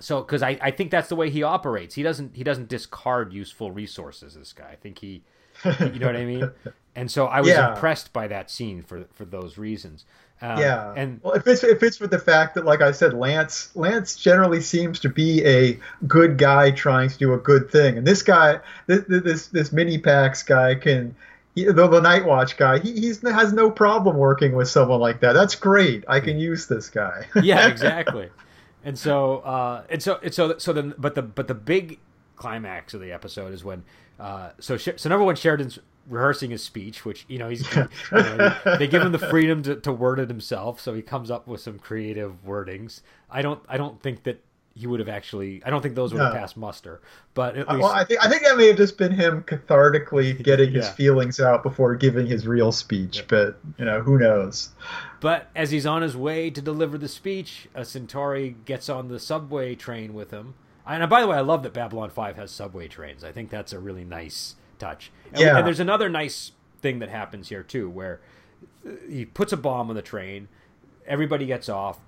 [0.00, 1.94] so because I, I think that's the way he operates.
[1.94, 4.34] He doesn't he doesn't discard useful resources.
[4.34, 5.22] This guy, I think he,
[5.64, 6.50] you know what I mean.
[6.94, 7.72] And so I was Yeah.
[7.72, 10.04] impressed by that scene for for those reasons.
[10.42, 11.62] Um, yeah, and well, it fits.
[11.62, 15.44] It fits with the fact that, like I said, Lantz Lantz generally seems to be
[15.44, 15.78] a
[16.08, 19.98] good guy trying to do a good thing, and this guy, this this, this mini
[19.98, 21.14] packs guy can.
[21.54, 25.20] He, the, the Night Watch guy, he he's, has no problem working with someone like
[25.20, 25.34] that.
[25.34, 26.02] That's great.
[26.08, 27.26] I can use this guy.
[27.42, 28.30] yeah, exactly.
[28.82, 31.98] And so, uh, and so, and so, so then, but the but the big
[32.36, 33.84] climax of the episode is when,
[34.18, 35.78] uh, so so number one, Sheridan's
[36.08, 39.76] rehearsing his speech, which you know he's you know, they give him the freedom to,
[39.76, 43.02] to word it himself, so he comes up with some creative wordings.
[43.30, 44.40] I don't I don't think that
[44.74, 45.62] he would have actually.
[45.64, 47.02] I don't think those would have passed muster.
[47.34, 49.42] But at Uh, least, well, I think I think that may have just been him
[49.42, 53.24] cathartically getting his feelings out before giving his real speech.
[53.28, 54.70] But you know, who knows?
[55.20, 59.20] But as he's on his way to deliver the speech, a Centauri gets on the
[59.20, 60.54] subway train with him.
[60.86, 63.22] And by the way, I love that Babylon 5 has subway trains.
[63.22, 65.10] I think that's a really nice touch.
[65.32, 65.58] And, Yeah.
[65.58, 68.20] and there's another nice thing that happens here, too, where
[69.08, 70.48] he puts a bomb on the train,
[71.06, 71.98] everybody gets off.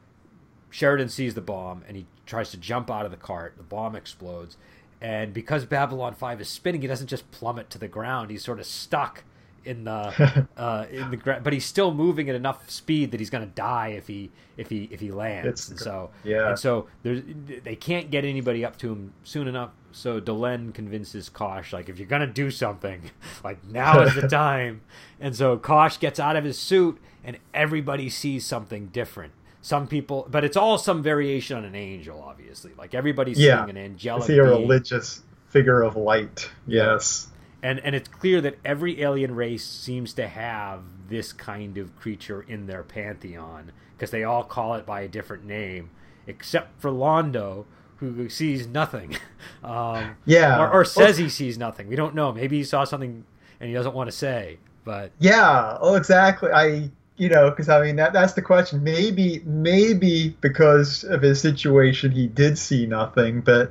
[0.70, 3.54] Sheridan sees the bomb and he tries to jump out of the cart.
[3.56, 4.56] The bomb explodes.
[5.00, 8.30] And because Babylon 5 is spinning, he doesn't just plummet to the ground.
[8.30, 9.22] He's sort of stuck
[9.64, 13.30] in the uh, in the ground, but he's still moving at enough speed that he's
[13.30, 15.46] going to die if he if he if he lands.
[15.46, 16.48] It's- and so yeah.
[16.50, 19.70] and so they can't get anybody up to him soon enough.
[19.96, 23.10] So Delenn convinces Kosh like if you're going to do something,
[23.44, 24.80] like now is the time.
[25.20, 29.32] And so Kosh gets out of his suit, and everybody sees something different.
[29.62, 32.72] Some people, but it's all some variation on an angel, obviously.
[32.76, 33.64] Like everybody's Yeah.
[33.64, 34.24] seeing an angelic.
[34.24, 36.50] I see a being religious figure of light.
[36.66, 37.28] Yes.
[37.62, 42.42] and and it's clear that every alien race seems to have this kind of creature
[42.42, 45.90] in their pantheon because they all call it by a different name,
[46.26, 47.64] except for Londo,
[47.98, 49.16] who sees nothing,
[49.64, 50.60] um, Yeah.
[50.60, 51.88] or, or says he sees nothing.
[51.88, 52.32] We don't know.
[52.32, 53.24] Maybe he saw something
[53.60, 54.58] and he doesn't want to say.
[54.84, 56.50] But Yeah, oh, exactly.
[56.50, 58.82] I, you know, because I mean that that's the question.
[58.82, 63.70] Maybe, maybe because of his situation, he did see nothing, but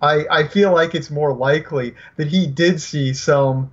[0.00, 3.72] I I feel like it's more likely that he did see some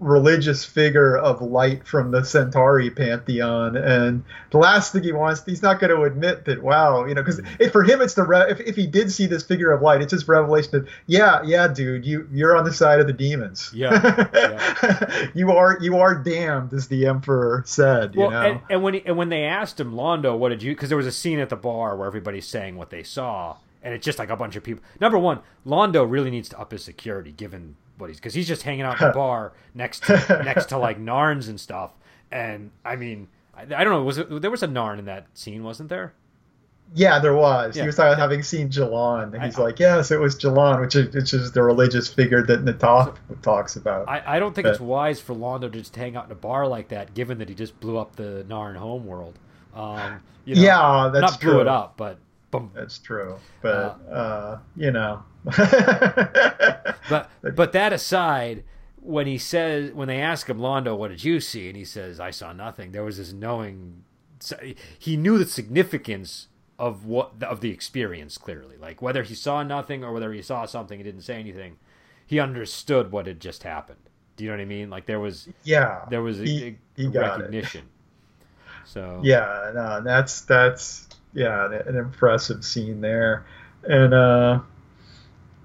[0.00, 5.62] religious figure of light from the Centauri pantheon, and the last thing he wants, he's
[5.62, 6.62] not going to admit that.
[6.62, 7.40] Wow, you know, because
[7.70, 10.12] for him, it's the re- if if he did see this figure of light, it's
[10.12, 13.70] his revelation that yeah, yeah, dude, you you're on the side of the demons.
[13.74, 18.14] Yeah, you are you are damned, as the emperor said.
[18.14, 18.30] You know.
[18.30, 20.74] and, and when he, and when they asked him, Londo, what did you?
[20.74, 23.94] Because there was a scene at the bar where everybody's saying what they saw, and
[23.94, 24.82] it's just like a bunch of people.
[24.98, 27.76] Number one, Londo really needs to up his security, given
[28.08, 31.48] he's because he's just hanging out in the bar next to next to like Narns
[31.48, 31.92] and stuff.
[32.32, 34.02] And I mean, I, I don't know.
[34.02, 36.14] Was it, there was a Narn in that scene, wasn't there?
[36.92, 37.76] Yeah, there was.
[37.76, 37.82] Yeah.
[37.82, 40.80] He was talking, about having seen G'Lan, and he's I- like, "Yes, it was G'Lan,"
[40.80, 44.08] which is, which is the religious figure that Natak talks about.
[44.08, 46.36] I, I don't think But- it's wise for Londo to just hang out in a
[46.36, 49.38] bar like that, given that he just blew up the Narn homeworld.
[49.72, 51.52] Um, you know, yeah, that's not true.
[51.52, 52.18] blew it up, but
[52.50, 52.72] boom.
[52.74, 53.36] That's true.
[53.62, 55.22] But uh, you know,
[57.06, 58.64] But but that aside,
[58.96, 61.68] when he says when they ask him, Londo, what did you see?
[61.68, 62.92] And he says, I saw nothing.
[62.92, 64.04] There was this knowing.
[64.98, 68.76] He knew the significance of what of the experience clearly.
[68.76, 71.78] Like whether he saw nothing or whether he saw something and didn't say anything,
[72.26, 73.98] he understood what had just happened.
[74.36, 74.90] Do you know what I mean?
[74.90, 77.54] Like there was yeah, there was a, he, he a got it.
[77.54, 77.88] recognition.
[78.84, 83.46] So Yeah, no, that's that's yeah, an impressive scene there.
[83.84, 84.60] and uh,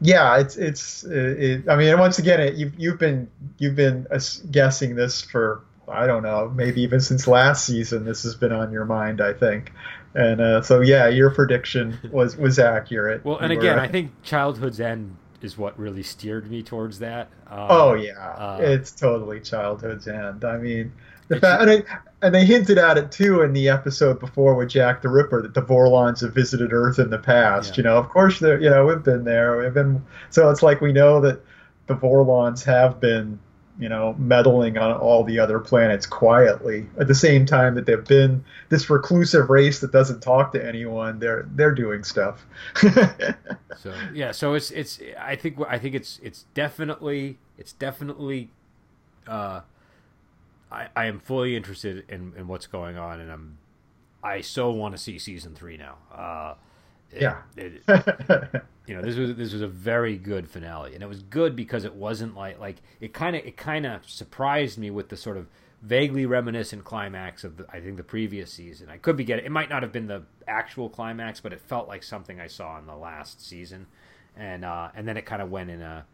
[0.06, 4.08] yeah, it's it's it, I mean, once again, it, you've you've been you've been
[4.52, 8.06] guessing this for I don't know, maybe even since last season.
[8.06, 9.72] This has been on your mind, I think.
[10.16, 13.26] And uh, so, yeah, your prediction was was accurate.
[13.26, 17.00] Well, and You again, were- I think Childhood's End is what really steered me towards
[17.00, 17.30] that.
[17.48, 20.44] Um, Oh yeah, uh, it's totally childhood's end.
[20.44, 20.92] I mean,
[21.28, 21.84] the fact, and, they,
[22.22, 25.54] and they hinted at it too in the episode before with Jack the Ripper that
[25.54, 27.72] the Vorlons have visited Earth in the past.
[27.72, 27.78] Yeah.
[27.78, 29.58] You know, of course, they're you know we've been there.
[29.58, 31.42] We've been so it's like we know that
[31.88, 33.40] the Vorlons have been
[33.78, 38.06] you know meddling on all the other planets quietly at the same time that they've
[38.06, 41.20] been this reclusive race that doesn't talk to anyone.
[41.20, 42.46] They're they're doing stuff.
[43.78, 48.50] So yeah, so it's it's I think I think it's it's definitely it's definitely
[49.28, 49.62] uh
[50.72, 53.58] I I am fully interested in in what's going on and I'm
[54.24, 55.98] I so want to see season 3 now.
[56.12, 56.56] Uh
[57.12, 57.42] it- Yeah.
[57.56, 57.84] it-
[58.88, 61.86] you know, this was this was a very good finale and it was good because
[61.86, 65.38] it wasn't like like it kind of it kind of surprised me with the sort
[65.38, 65.48] of
[65.82, 68.90] vaguely reminiscent climax of the, I think the previous season.
[68.90, 71.88] I could be getting it might not have been the actual climax, but it felt
[71.88, 73.86] like something I saw in the last season,
[74.36, 76.06] and uh, and then it kind of went in a.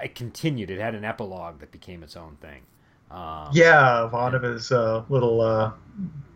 [0.00, 0.70] It continued.
[0.70, 2.62] It had an epilogue that became its own thing.
[3.10, 5.72] Um, Yeah, Ivanova's uh, little uh,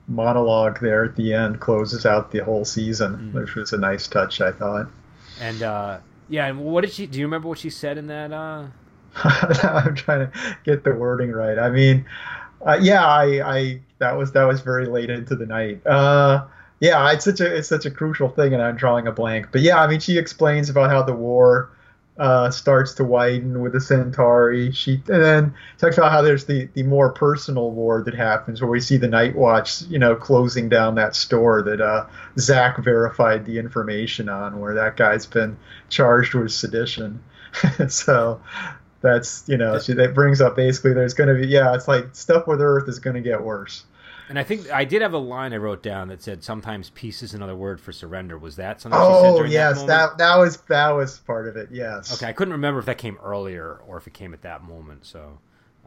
[0.09, 3.41] monologue there at the end closes out the whole season, Mm.
[3.41, 4.87] which was a nice touch, I thought.
[5.41, 5.99] and uh,
[6.29, 7.07] yeah, and what did she?
[7.07, 8.33] Do you remember what she said in that?
[8.33, 8.65] Uh,
[9.15, 11.59] I'm trying to get the wording right.
[11.59, 12.05] I mean,
[12.65, 13.25] uh, yeah, I,
[13.57, 15.85] I that was that was very late into the night.
[15.87, 16.45] Uh,
[16.81, 19.49] yeah, it's such a it's such a crucial thing, and I'm drawing a blank.
[19.53, 21.71] But yeah, I mean, she explains about how the war
[22.19, 24.71] uh, starts to widen with the Centauri.
[24.73, 28.71] She and then talks about how there's the the more personal war that happens, where
[28.71, 32.07] we see the Night Watch, you know, closing down that store that uh,
[32.39, 35.57] Zach verified the information on, where that guy's been
[35.89, 37.23] charged with sedition.
[37.89, 38.41] so
[39.01, 42.15] that's you know she, that brings up basically there's going to be yeah it's like
[42.15, 43.85] stuff with Earth is going to get worse.
[44.33, 47.23] And I think I did have a line I wrote down that said sometimes peace
[47.23, 48.39] is another word for surrender.
[48.39, 51.47] Was that something she said Oh during yes, that, that, that was that was part
[51.47, 51.69] of it.
[51.71, 52.15] Yes.
[52.15, 55.05] Okay, I couldn't remember if that came earlier or if it came at that moment.
[55.05, 55.39] So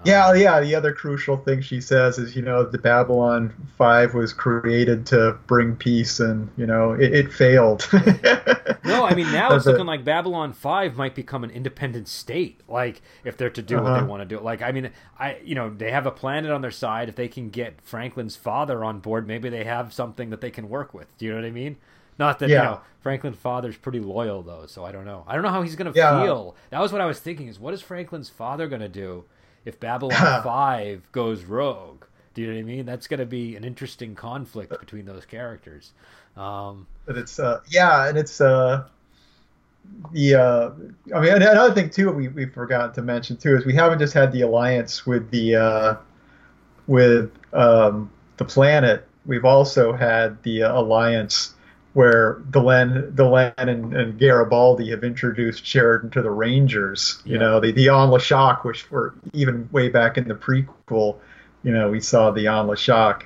[0.03, 0.59] Yeah, yeah.
[0.61, 5.37] The other crucial thing she says is, you know, the Babylon Five was created to
[5.47, 7.87] bring peace, and you know, it, it failed.
[8.83, 12.61] No, I mean now it's looking like Babylon Five might become an independent state.
[12.67, 14.03] Like if they're to do what they Uh-huh.
[14.03, 14.39] want to do.
[14.39, 17.09] Like I mean, I you know they have a planet on their side.
[17.09, 20.69] If they can get Franklin's father on board, maybe they have something that they can
[20.69, 21.17] work with.
[21.17, 21.77] Do you know what I mean?
[22.19, 25.23] Not that you know Franklin's father's pretty loyal though, so I don't know.
[25.27, 26.11] I don't know how he's gonna Yeah.
[26.11, 26.55] feel.
[26.69, 27.47] That was what I was thinking.
[27.47, 29.25] Is what is Franklin's father gonna do
[29.65, 30.13] if Babylon
[30.43, 32.05] Five goes rogue?
[32.33, 32.85] Do you know what I mean?
[32.85, 35.93] That's gonna be an interesting conflict between those characters.
[36.37, 38.85] Um, but it's uh, yeah, and it's uh,
[40.11, 40.69] the uh,
[41.15, 44.13] I mean, another thing too we we forgot to mention too is we haven't just
[44.13, 45.95] had the alliance with the uh,
[46.87, 49.07] with um, the planet.
[49.25, 51.54] We've also had the uh, alliance
[51.95, 57.21] where Delenn, Delenn and, and Garibaldi have introduced Sheridan to the Rangers.
[57.23, 61.15] You know, the the Anla'shok, which were even way back in the prequel.
[61.63, 63.23] You know, we saw the Anla'shok.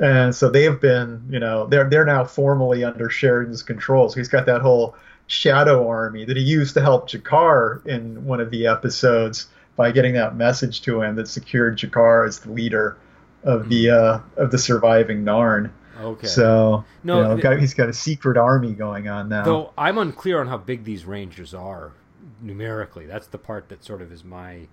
[0.00, 4.08] And so they have been, you know, they're they're now formally under Sheridan's control.
[4.08, 4.94] So he's got that whole
[5.26, 10.14] shadow army that he used to help G'Kar in one of the episodes by getting
[10.14, 12.96] that message to him that secured G'Kar as the leader
[13.42, 15.72] of the uh, of the surviving Narn.
[16.00, 16.26] Okay.
[16.26, 19.44] So No, you know, th- he's got a secret army going on now.
[19.44, 21.92] Though I'm unclear on how big these rangers are
[22.40, 23.06] numerically.
[23.06, 24.68] That's the part that sort of is my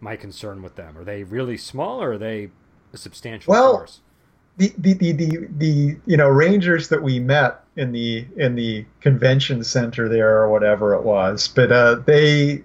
[0.00, 0.98] my concern with them.
[0.98, 2.50] Are they really small or are they
[2.92, 4.00] a substantial Well, force?
[4.56, 8.84] the, the, the, the, the you know rangers that we met in the in the
[9.00, 12.62] convention center there or whatever it was but uh, they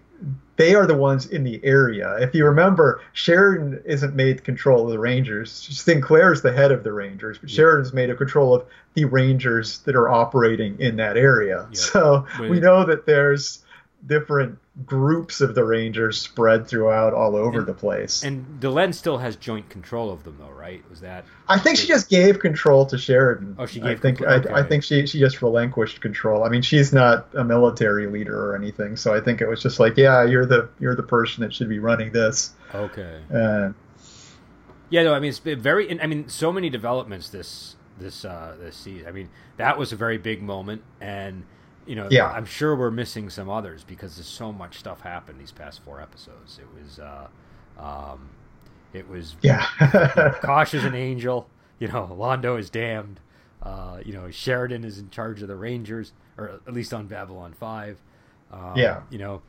[0.58, 4.92] they are the ones in the area if you remember sheridan isn't made control of
[4.92, 7.56] the rangers sinclair's the head of the rangers but Yeah.
[7.56, 11.78] sheridan's made a control of the rangers that are operating in that area Yeah.
[11.80, 13.64] so we know that there's
[14.06, 19.18] different groups of the rangers spread throughout all over And- the place And Delenn still
[19.18, 20.84] has joint control of them, though, right?
[20.90, 23.56] Was that I think she just gave control to Sheridan.
[23.58, 26.44] Oh, she I gave think control- I, I think she she just relinquished control.
[26.44, 29.80] I mean, she's not a military leader or anything, so I think it was just
[29.80, 32.52] like, yeah, you're the you're the person that should be running this.
[32.76, 33.20] okay?
[33.34, 33.72] Uh,
[34.90, 36.00] Yeah, no, I mean it's been very.
[36.02, 39.08] I mean, so many developments this this uh, this season.
[39.08, 41.44] I mean, that was a very big moment, and
[41.88, 42.28] you know, Yeah.
[42.28, 46.02] I'm sure we're missing some others because there's so much stuff happened these past four
[46.02, 46.60] episodes.
[46.60, 47.28] It was, uh,
[47.80, 48.30] um,
[48.94, 49.66] it was yeah,
[50.42, 51.50] Kosh is an angel.
[51.80, 53.20] You know, Londo is damned.
[53.62, 57.54] Uh, you know, Sheridan is in charge of the Rangers, or at least on Babylon
[57.54, 57.98] Five.
[58.52, 59.02] Um, Yeah.
[59.10, 59.42] You know,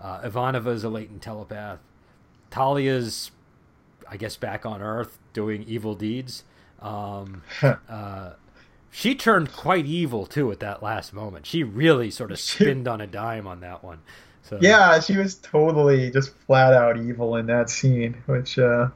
[0.00, 1.78] uh, Ivanova is a latent telepath.
[2.50, 3.30] Talia's,
[4.08, 6.44] I guess, back on Earth doing evil deeds.
[6.80, 7.42] Um,
[7.88, 8.32] uh,
[8.92, 11.46] she turned quite evil too at that last moment.
[11.46, 14.00] She really sort of spinned on a dime on that one.
[14.42, 18.88] So Yeah, she was totally just flat out evil in that scene, which, uh,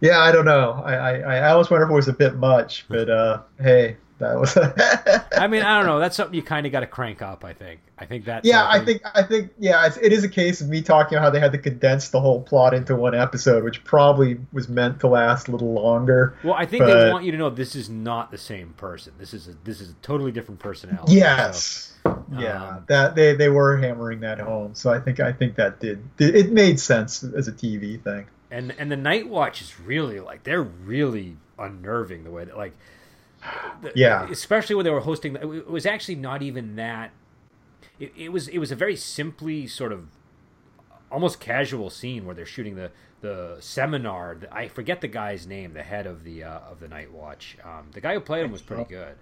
[0.00, 0.82] yeah, I don't know.
[0.84, 4.40] I, I, I almost wonder if it was a bit much, but uh, hey, that
[4.40, 4.56] was.
[5.38, 5.98] I mean, I don't know.
[5.98, 7.44] That's something you kind of got to crank up.
[7.44, 7.80] I think.
[7.96, 8.44] I think that.
[8.44, 11.24] yeah, I think I think yeah, it's, it is a case of me talking about
[11.24, 15.00] how they had to condense the whole plot into one episode, which probably was meant
[15.00, 16.36] to last a little longer.
[16.42, 19.12] Well, I think they want you to know this is not the same person.
[19.18, 21.12] This is a, this is a totally different personality.
[21.12, 21.90] So, Yes.
[22.36, 25.80] Yeah, Um, that they, they were hammering that home, so I think I think that
[25.80, 28.26] did it made sense as a TV thing.
[28.50, 32.74] and and the Night Watch is really like they're really unnerving the way that like.
[33.82, 34.28] The- Yeah.
[34.30, 37.10] Especially when they were hosting, it was actually not even that.
[37.98, 40.08] It, it was it was a very simply sort of
[41.10, 42.90] almost casual scene where they're shooting the
[43.20, 44.36] the seminar.
[44.50, 47.56] I forget the guy's name, the head of the uh, of the Night Watch.
[47.64, 49.14] Um, the guy who played him was pretty good.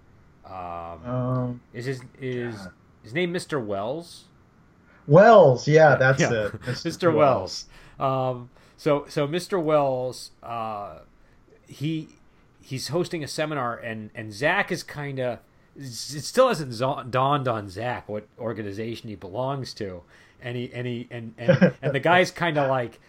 [0.44, 2.72] Um, Um, is his is God.
[3.02, 3.64] his name Mr.
[3.64, 4.24] Welles?
[5.06, 6.32] Welles, yeah, that's Yeah.
[6.46, 7.12] it, Mr.
[7.14, 7.66] Welles.
[8.00, 9.62] Um, so so Mr.
[9.62, 11.00] Welles, uh,
[11.66, 12.08] he
[12.62, 15.38] he's hosting a seminar, and and Zack is kind of
[15.76, 16.78] it still hasn't
[17.10, 20.02] dawned on Zack what organization he belongs to,
[20.40, 23.00] and he and he and and, and the guy's kind of like.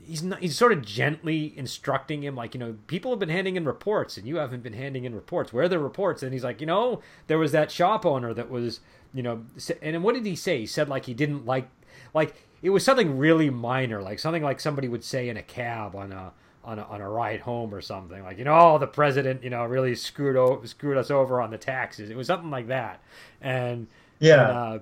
[0.00, 3.56] He's not, he's sort of gently instructing him, like you know, people have been handing
[3.56, 5.52] in reports, and you haven't been handing in reports.
[5.52, 6.22] Where are the reports?
[6.22, 8.80] And he's like, you know, there was that shop owner that was,
[9.12, 9.44] you know,
[9.82, 10.60] and what did he say?
[10.60, 11.68] He said like he didn't like,
[12.14, 15.94] like it was something really minor, like something like somebody would say in a cab
[15.94, 16.32] on a
[16.68, 19.50] on a, on a ride home or something, like you know, oh, the president, you
[19.50, 22.10] know, really screwed o- screwed us over on the taxes.
[22.10, 23.00] It was something like that,
[23.40, 23.86] and
[24.20, 24.48] Yeah.
[24.48, 24.78] and, uh,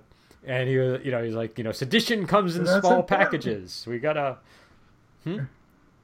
[0.46, 3.08] and he was, you know, he's like, you know, sedition comes in That's small important.
[3.30, 3.84] packages.
[3.88, 4.38] We gotta.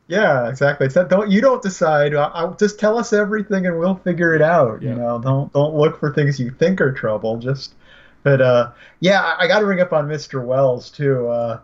[0.09, 0.87] Yeah, exactly.
[0.87, 2.15] It's that don't you don't decide.
[2.15, 4.83] I, I, just tell us everything and we'll figure it out.
[4.83, 4.91] Yeah.
[4.91, 7.39] You know, don't don't look for things you think are trouble.
[7.39, 7.75] Just,
[8.23, 10.45] but uh, yeah, I, I got to ring up on Mr.
[10.45, 11.29] Welles too.
[11.29, 11.61] Uh,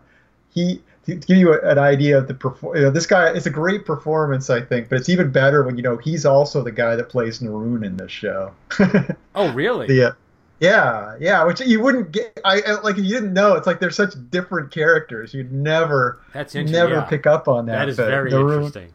[0.51, 3.45] he to give you a, an idea of the perfor- you know, this guy is
[3.45, 6.71] a great performance, I think, but it's even better when you know he's also the
[6.71, 8.51] guy that plays Neroon in this show.
[9.35, 9.87] Oh, really?
[9.87, 10.11] the uh,
[10.59, 12.37] yeah, yeah, which you wouldn't get.
[12.43, 13.53] I like if you didn't know.
[13.55, 15.33] It's like they're such different characters.
[15.33, 16.77] You'd never That's interesting.
[16.89, 17.03] never yeah.
[17.05, 17.77] pick up on that.
[17.77, 18.93] That is very Neroon- interesting.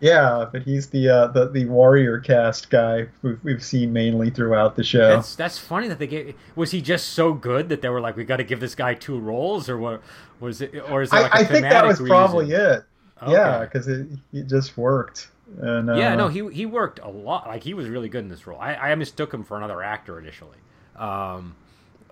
[0.00, 4.76] Yeah, but he's the uh, the the warrior caste guy we've, we've seen mainly throughout
[4.76, 5.08] the show.
[5.08, 6.34] That's that's funny that they gave.
[6.54, 8.94] Was he just so good that they were like, we got to give this guy
[8.94, 10.02] two roles, or what
[10.38, 10.74] was it?
[10.90, 12.60] Or is it like a I, I think that was probably reason?
[12.60, 12.84] it.
[13.26, 15.28] Yeah, because it, it just worked.
[15.60, 17.46] And, uh, Yeah, no, he he worked a lot.
[17.46, 18.60] Like he was really good in this role.
[18.60, 20.58] I, I mistook him for another actor initially,
[20.96, 21.54] um,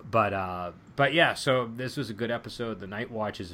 [0.09, 1.35] but uh, but yeah.
[1.35, 2.79] So this was a good episode.
[2.79, 3.53] The Night Watch is.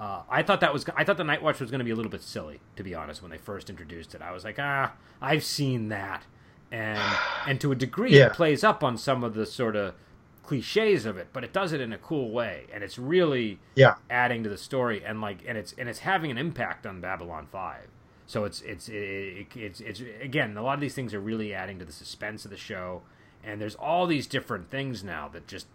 [0.00, 0.86] Uh, I thought that was.
[0.96, 2.94] I thought the Night Watch was going to be a little bit silly, to be
[2.94, 3.20] honest.
[3.20, 6.24] When they first introduced it, I was like, ah, I've seen that,
[6.72, 6.98] and
[7.46, 8.28] and to a degree, Yeah.
[8.28, 9.94] it plays up on some of the sort of
[10.42, 13.96] cliches of it, but it does it in a cool way, and it's really yeah,
[14.08, 17.46] adding to the story and like and it's and it's having an impact on Babylon
[17.52, 17.82] 5.
[18.26, 21.78] So it's it's it, it's it's again a lot of these things are really adding
[21.78, 23.02] to the suspense of the show
[23.44, 25.66] and there's all these different things now that just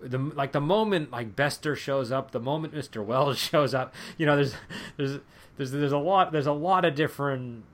[0.00, 3.04] the like the moment like Bester shows up, the moment Mr.
[3.04, 4.54] Welles shows up, you know there's
[4.96, 5.18] there's
[5.56, 7.64] there's there's a lot there's a lot of different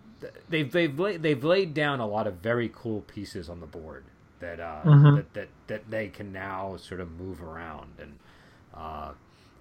[0.48, 4.04] they've they've laid, they've laid down a lot of very cool pieces on the board
[4.40, 5.16] that uh Mhm.
[5.16, 8.18] that, that that they can now sort of move around and
[8.74, 9.12] uh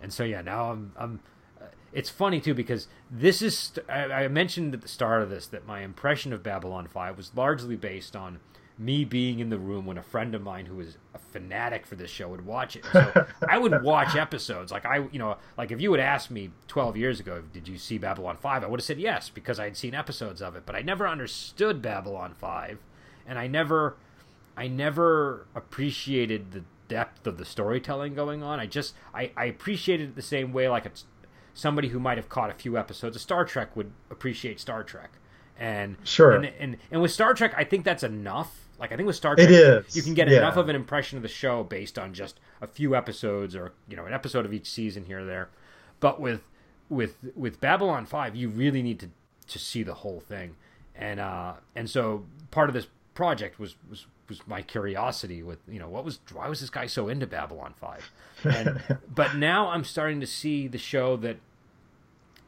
[0.01, 1.19] and so yeah now I'm I'm
[1.59, 5.29] uh, it's funny too because this is st- I, I mentioned at the start of
[5.29, 8.39] this that my impression of Babylon 5 was largely based on
[8.81, 11.95] me being in the room when a friend of mine who was a fanatic for
[11.95, 12.83] this show would watch it.
[12.91, 14.71] So I would watch episodes.
[14.71, 17.77] Like I, you know, like if you had asked me 12 years ago, did you
[17.77, 18.63] see Babylon 5?
[18.63, 21.07] I would have said yes because I had seen episodes of it, but I never
[21.07, 22.79] understood Babylon 5
[23.27, 23.97] and I never
[24.57, 28.59] I never appreciated the depth of the storytelling going on.
[28.59, 31.05] I just I, I appreciated it the same way like it's
[31.53, 35.11] somebody who might have caught a few episodes of Star Trek would appreciate Star Trek.
[35.59, 36.31] And Sure.
[36.31, 38.60] and, and and with Star Trek, I think that's enough.
[38.81, 40.39] Like I think with Star Trek, It is, you can get yeah.
[40.39, 43.95] enough of an impression of the show based on just a few episodes or you
[43.95, 45.49] know an episode of each season here or there.
[45.99, 46.41] But with
[46.89, 49.09] with with Babylon Five, you really need to
[49.49, 50.55] to see the whole thing,
[50.95, 55.77] and uh and so part of this project was was was my curiosity with you
[55.77, 58.09] know what was why was this guy so into Babylon Five,
[58.43, 58.81] and
[59.13, 61.37] but now I'm starting to see the show that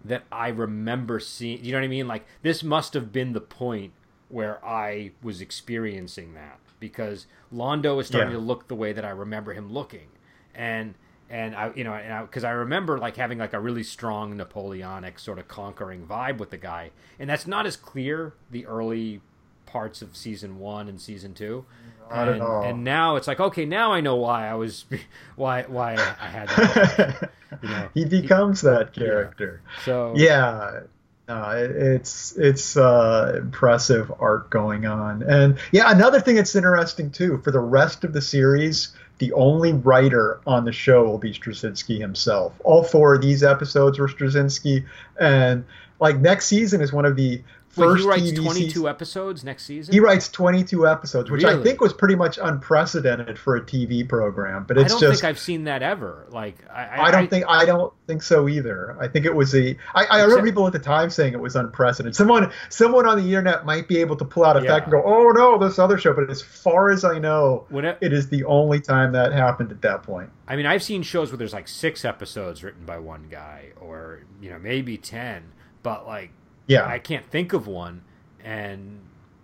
[0.03, 1.63] that I remember seeing.
[1.63, 2.07] You know what I mean?
[2.07, 3.93] Like this must have been the point
[4.33, 8.37] where I was experiencing that because Londo is starting Yeah.
[8.39, 10.07] to look the way that I remember him looking,
[10.55, 10.95] and
[11.29, 15.39] and I you know because I, remember like having like a really strong Napoleonic sort
[15.39, 19.21] of conquering vibe with the guy, and that's not as clear the early
[19.65, 21.65] parts of season one and season two.
[22.11, 24.85] Not and, and now it's like okay, now I know why I was
[25.35, 27.31] why why I had that.
[27.63, 29.61] you know, he becomes that character.
[29.85, 30.81] so Yeah.
[31.27, 37.37] No, it's it's uh, impressive art going on, and yeah, another thing that's interesting too.
[37.37, 41.97] For the rest of the series, the only writer on the show will be Straczynski
[41.97, 42.59] himself.
[42.65, 44.85] All four of these episodes were Straczynski,
[45.17, 45.63] and
[46.01, 47.41] like next season is one of the
[47.75, 49.93] Wait, first he writes 22 seasons- episodes next season.
[49.93, 54.65] He writes 22 episodes, which I think was pretty much unprecedented for a TV program.
[54.67, 56.27] But it's I don't just think I've seen that ever.
[56.29, 58.95] Like I, I don't think I don't think so either.
[58.99, 59.75] I think it was a.
[59.95, 62.15] I, I remember people at the time saying it was unprecedented.
[62.15, 64.69] Someone someone on the internet might be able to pull out a Yeah.
[64.73, 67.97] fact and go, "Oh no, this other show." But as far as I know, it,
[68.01, 70.29] it is the only time that happened at that point.
[70.47, 74.21] I mean, I've seen shows where there's like six episodes written by one guy, or
[74.41, 75.43] you know maybe ten,
[75.81, 76.31] but like
[76.67, 78.03] Yeah, I can't think of one,
[78.43, 78.99] and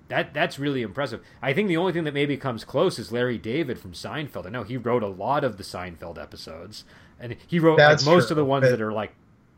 [0.08, 1.22] that that's really impressive.
[1.42, 4.46] I think the only thing that maybe comes close is Larry David from Seinfeld.
[4.46, 6.86] I know he wrote a lot of the Seinfeld episodes,
[7.20, 9.14] and he wrote like most true, of the ones but- that are like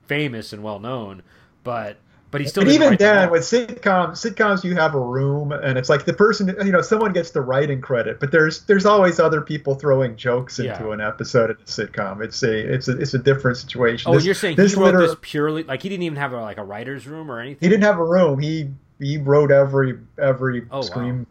[0.07, 1.23] famous and well known,
[1.63, 1.97] but
[2.31, 5.89] but he still but even then, with sitcoms, sitcoms you have a room, and it's
[5.89, 9.41] like the person, you know, someone gets the writing credit, but there's there's always other
[9.41, 10.93] people throwing jokes into Yeah.
[10.93, 12.23] an episode of a sitcom.
[12.23, 14.09] It's a it's a it's a different situation.
[14.09, 16.31] Oh, This- you're saying this he wrote liter- this purely like he didn't even have
[16.33, 17.59] a, like a writer's room or anything.
[17.59, 18.39] He didn't have a room.
[18.39, 18.69] He
[18.99, 21.25] he wrote every every Oh, wow.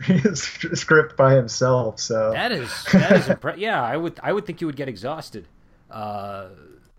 [0.34, 2.00] script by himself.
[2.00, 3.82] So That is that is impre- yeah.
[3.82, 5.46] I would I would think you would get exhausted
[5.90, 6.46] uh,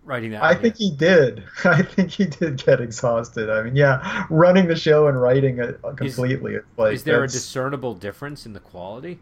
[0.03, 0.43] writing that.
[0.43, 0.61] I idea.
[0.61, 1.43] think he did.
[1.65, 3.49] I think he did get exhausted.
[3.49, 6.55] I mean, yeah, running the show and writing it completely.
[6.55, 9.19] it's like is there a discernible difference in the quality?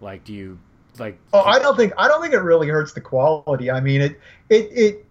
[0.00, 0.58] Like, do you
[0.98, 1.18] like?
[1.32, 3.70] Oh, I don't think I don't think it really hurts the quality.
[3.70, 5.06] I mean, it it it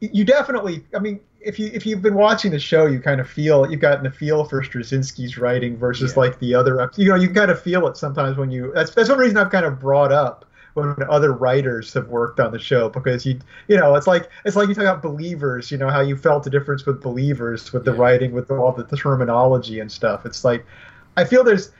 [0.00, 0.84] you definitely.
[0.96, 3.80] I mean, if you if you've been watching the show, you kind of feel you've
[3.80, 6.20] gotten a feel for Straczynski's writing versus Yeah.
[6.20, 6.90] like the other.
[6.96, 8.72] You know, you kind of feel it sometimes when you.
[8.74, 10.44] That's that's one reason I've kind of brought up
[10.74, 14.56] when other writers have worked on the show because you you know it's like it's
[14.56, 15.70] like you talk about believers.
[15.70, 18.00] You know how you felt the difference with believers with the Yeah.
[18.00, 20.24] writing with all the, the terminology and stuff.
[20.26, 20.64] It's like
[21.16, 21.72] I feel there's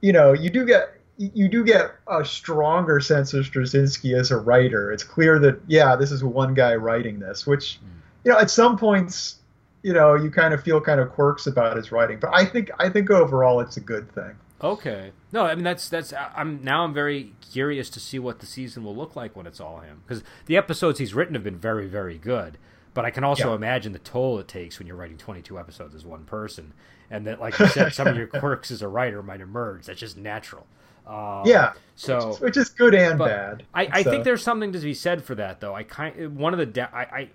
[0.00, 4.36] you know, you do get you do get a stronger sense of Straczynski as a
[4.36, 4.92] writer.
[4.92, 7.98] It's clear that yeah, this is one guy writing this, which hmm.
[8.24, 9.36] you know, at some points,
[9.82, 12.18] you know, you kind of feel kind of quirks about his writing.
[12.20, 14.36] But I think I think overall it's a good thing.
[14.62, 15.12] Okay.
[15.32, 18.82] No, I mean that's that's I'm now I'm very curious to see what the season
[18.84, 21.86] will look like when it's all him because the episodes he's written have been very
[21.86, 22.58] very good.
[22.94, 23.54] But I can also Yeah.
[23.56, 26.72] imagine the toll it takes when you're writing 22 episodes as one person,
[27.10, 29.86] and that, like you said, some of your quirks as a writer might emerge.
[29.86, 30.66] That's just natural.
[31.06, 31.74] Um, Yeah.
[31.94, 33.62] So which is, which is good and bad.
[33.72, 35.74] I, I So- think there's something to be said for that, though.
[35.76, 37.28] I kind one of the da- I, I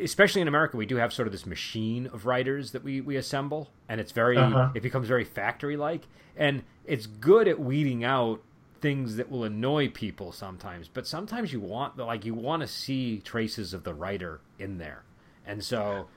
[0.00, 3.16] especially in America, we do have sort of this machine of writers that we we
[3.16, 4.70] assemble, and it's very Uh-huh.
[4.74, 6.02] it becomes very factory like,
[6.36, 8.40] and it's good at weeding out
[8.80, 10.88] things that will annoy people sometimes.
[10.88, 14.78] But sometimes you want the like you want to see traces of the writer in
[14.78, 15.02] there,
[15.46, 16.08] and so.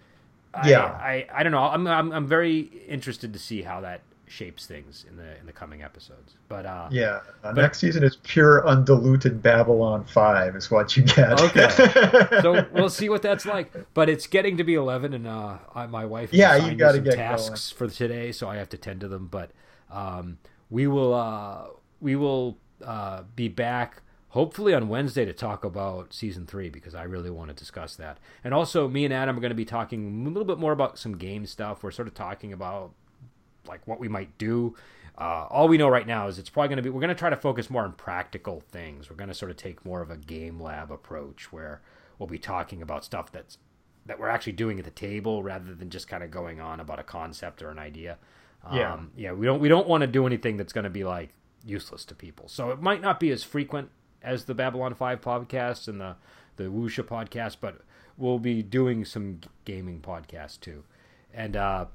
[0.54, 0.84] I, Yeah.
[0.84, 1.60] I, I don't know.
[1.64, 4.02] I'm, I'm I'm very interested to see how that
[4.32, 6.36] shapes things in the in the coming episodes.
[6.48, 11.04] But uh, Yeah, uh, But- next season is pure undiluted Babylon Five is what you
[11.04, 11.40] get.
[11.42, 11.70] Okay.
[12.42, 13.72] so we'll see what that's like.
[13.94, 17.04] But it's getting to be eleven, and uh, I, my wife Yeah, you gotta some
[17.04, 19.28] get tasks for today, so I have to tend to them.
[19.28, 19.52] But
[19.92, 20.38] um,
[20.70, 21.66] we will uh,
[22.00, 27.04] we will uh, be back hopefully on Wednesday to talk about season three because I
[27.04, 28.18] really want to discuss that.
[28.46, 30.98] And also, me and Adam are going to be talking a little bit more about
[30.98, 31.84] some game stuff.
[31.84, 32.94] We're sort of talking about
[33.68, 34.76] like what we might do.
[35.18, 37.16] Uh, all we know right now is it's probably going to be we're going to
[37.16, 39.10] try to focus more on practical things.
[39.10, 41.82] We're going to sort of take more of a game lab approach where
[42.18, 43.58] we'll be talking about stuff that's
[44.06, 47.00] that we're actually doing at the table rather than just kind of going on about
[47.00, 48.18] a concept or an idea.
[48.74, 48.94] Yeah.
[48.94, 51.30] Um, yeah, we don't we don't want to do anything that's going to be like
[51.66, 52.48] useless to people.
[52.48, 53.90] So it might not be as frequent
[54.24, 56.16] as the Babylon 5 podcast and the
[56.58, 57.82] the Wuxia podcast, but
[58.18, 60.84] we'll be doing some gaming podcasts too.
[61.34, 61.86] And uh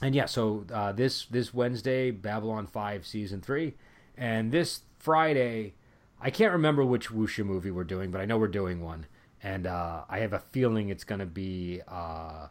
[0.00, 3.74] and yeah, so uh, this this Wednesday, Babylon Five season three,
[4.16, 5.74] and this Friday,
[6.20, 9.06] I can't remember which Wuxia movie we're doing, but I know we're doing one,
[9.42, 11.80] and uh, I have a feeling it's going to be.
[11.88, 12.48] Uh,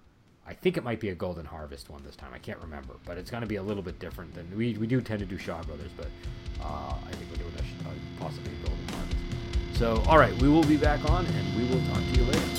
[0.49, 2.31] I think it might be a Golden Harvest one this time.
[2.33, 4.87] I can't remember, but it's going to be a little bit different than we we
[4.87, 6.07] do tend to do Shaw Brothers, but
[6.61, 9.17] uh, I think we're doing a, possibly a Golden Harvest.
[9.77, 12.56] So, all right, we will be back on, and we will talk to you later.